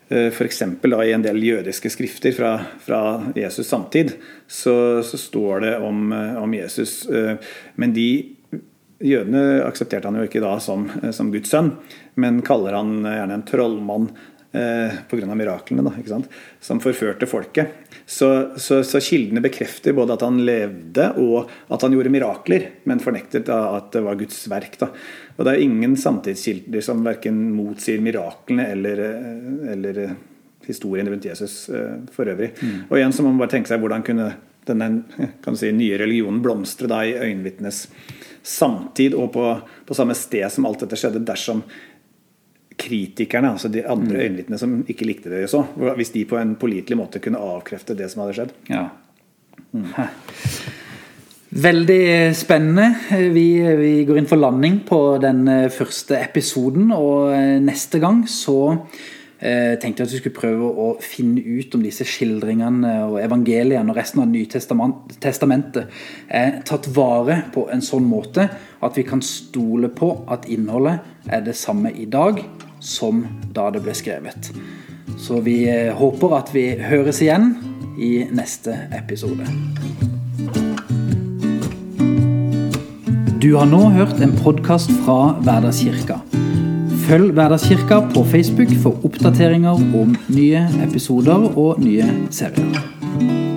F.eks. 0.07 0.61
i 0.63 1.09
en 1.11 1.23
del 1.25 1.41
jødiske 1.43 1.89
skrifter 1.91 2.31
fra, 2.31 2.53
fra 2.79 2.99
Jesus 3.35 3.67
samtid, 3.67 4.13
så, 4.47 5.03
så, 5.03 5.17
står 5.19 5.65
det 5.65 5.73
om, 5.83 6.13
om 6.15 6.53
Jesus. 6.55 7.01
Men 7.75 7.91
de 7.91 8.36
Jødene 9.03 9.61
aksepterte 9.65 10.09
han 10.09 10.17
jo 10.17 10.25
ikke 10.25 10.41
da 10.41 10.55
som, 10.63 10.87
som 11.13 11.29
Guds 11.33 11.51
sønn, 11.53 11.75
men 12.17 12.41
kaller 12.45 12.79
han 12.79 13.03
gjerne 13.05 13.37
en 13.37 13.45
trollmann 13.45 14.09
eh, 14.51 14.95
pga. 15.09 15.35
miraklene, 15.35 15.83
da, 15.85 15.93
ikke 15.97 16.13
sant? 16.13 16.29
som 16.59 16.79
forførte 16.83 17.27
folket. 17.29 17.73
Så, 18.05 18.29
så, 18.55 18.81
så, 18.87 19.01
kildene 19.03 19.43
bekrefter 19.43 19.95
både 19.95 20.15
at 20.15 20.23
han 20.23 20.39
levde 20.47 21.09
og 21.19 21.49
at 21.73 21.83
han 21.83 21.95
gjorde 21.95 22.11
mirakler, 22.13 22.69
men 22.87 23.03
fornektet 23.03 23.49
at 23.51 23.91
det 23.93 24.03
var 24.05 24.19
Guds 24.19 24.39
verk. 24.51 24.77
Da. 24.79 24.91
Og 25.35 25.45
det 25.45 25.53
er 25.53 25.65
ingen 25.65 25.97
samtidskilder 25.99 26.85
som 26.85 27.03
verken 27.05 27.49
motsier 27.55 28.01
miraklene 28.03 28.69
eller, 28.73 29.03
eh, 29.09 29.71
eller 29.75 30.03
eh, 30.05 30.17
historien 30.67 31.09
rundt 31.09 31.27
Jesus 31.27 31.65
eh, 31.69 31.97
for 32.13 32.29
øvrig. 32.31 32.53
Mm. 32.61 32.85
Og 32.89 32.99
igjen 32.99 33.15
så 33.15 33.25
må 33.25 33.33
man 33.33 33.43
bare 33.43 33.57
tenke 33.57 33.71
seg 33.71 33.83
hvordan 33.83 34.05
kunne 34.07 34.31
denne 34.67 34.87
si, 35.55 35.69
nye 35.71 35.99
religionen 35.99 36.41
blomstre 36.43 36.89
da 36.91 37.03
i 37.07 37.15
øyenvitnes 37.15 37.85
samtid 38.47 39.15
og 39.17 39.31
på, 39.35 39.45
på 39.87 39.97
samme 39.97 40.15
sted 40.17 40.47
som 40.53 40.67
alt 40.69 40.85
dette 40.85 40.99
skjedde, 40.99 41.25
dersom 41.27 41.63
kritikerne, 42.77 43.55
altså 43.55 43.71
de 43.73 43.81
andre 43.89 44.13
mm. 44.13 44.21
øyenvitnene 44.21 44.59
som 44.61 44.73
ikke 44.85 45.07
likte 45.09 45.31
det 45.33 45.47
så, 45.49 45.63
hvis 45.97 46.13
de 46.13 46.25
på 46.29 46.37
en 46.39 46.55
pålitelig 46.59 46.97
måte 46.99 47.21
kunne 47.23 47.41
avkrefte 47.41 47.97
det 47.97 48.11
som 48.13 48.23
hadde 48.23 48.37
skjedd. 48.37 48.53
Ja. 48.69 48.83
Mm. 49.73 49.87
Veldig 51.57 52.35
spennende. 52.37 52.87
Vi, 53.33 53.47
vi, 53.79 53.91
går 54.05 54.19
inn 54.19 54.29
for 54.29 54.39
landing 54.39 54.81
på 54.85 54.99
den 55.23 55.45
eh, 55.47 55.69
første 55.73 56.19
episoden, 56.19 56.91
og 56.93 57.31
eh, 57.33 57.55
neste 57.63 58.01
gang 58.03 58.25
så 58.29 58.75
tenkte 59.37 60.01
jeg 60.01 60.07
at 60.07 60.13
vi 60.15 60.19
skulle 60.21 60.39
prøve 60.39 60.69
å 60.81 60.87
finne 61.03 61.43
ut 61.45 61.75
om 61.77 61.83
disse 61.85 62.05
skildringene 62.09 62.93
og 63.05 63.19
evangeliene 63.21 63.93
og 63.93 63.99
resten 63.99 64.23
av 64.23 64.31
Nytestamentet 64.31 65.99
er 66.33 66.57
tatt 66.65 66.89
vare 66.95 67.43
på 67.53 67.67
en 67.69 67.83
sånn 67.85 68.07
måte 68.09 68.47
at 68.81 68.97
vi 68.97 69.05
kan 69.05 69.21
stole 69.21 69.91
på 69.93 70.09
at 70.33 70.49
innholdet 70.49 71.05
er 71.29 71.45
det 71.45 71.57
samme 71.59 71.93
i 71.93 72.09
dag 72.09 72.41
som 72.79 73.25
da 73.53 73.69
det 73.73 73.83
ble 73.85 73.93
skrevet. 73.97 74.51
Så 75.17 75.41
vi 75.41 75.63
eh, 75.69 75.93
håper 75.97 76.35
at 76.37 76.53
vi 76.53 76.69
høres 76.81 77.21
igjen 77.25 77.55
i 77.97 78.27
neste 78.29 78.75
episode. 78.93 79.47
Du 83.41 83.53
har 83.55 83.69
nå 83.69 83.87
hørt 83.93 84.21
en 84.21 84.35
podkast 84.43 84.91
fra 85.05 85.37
Hverdagskirka. 85.45 86.21
Følg 87.07 87.31
Hverdagskirka 87.31 87.99
på 88.13 88.23
Facebook 88.27 88.67
for 88.83 89.05
oppdateringer 89.07 89.69
om 89.95 90.15
nye 90.27 90.65
episoder 90.83 91.47
og 91.57 91.79
nye 91.79 92.03
serier. 92.35 93.56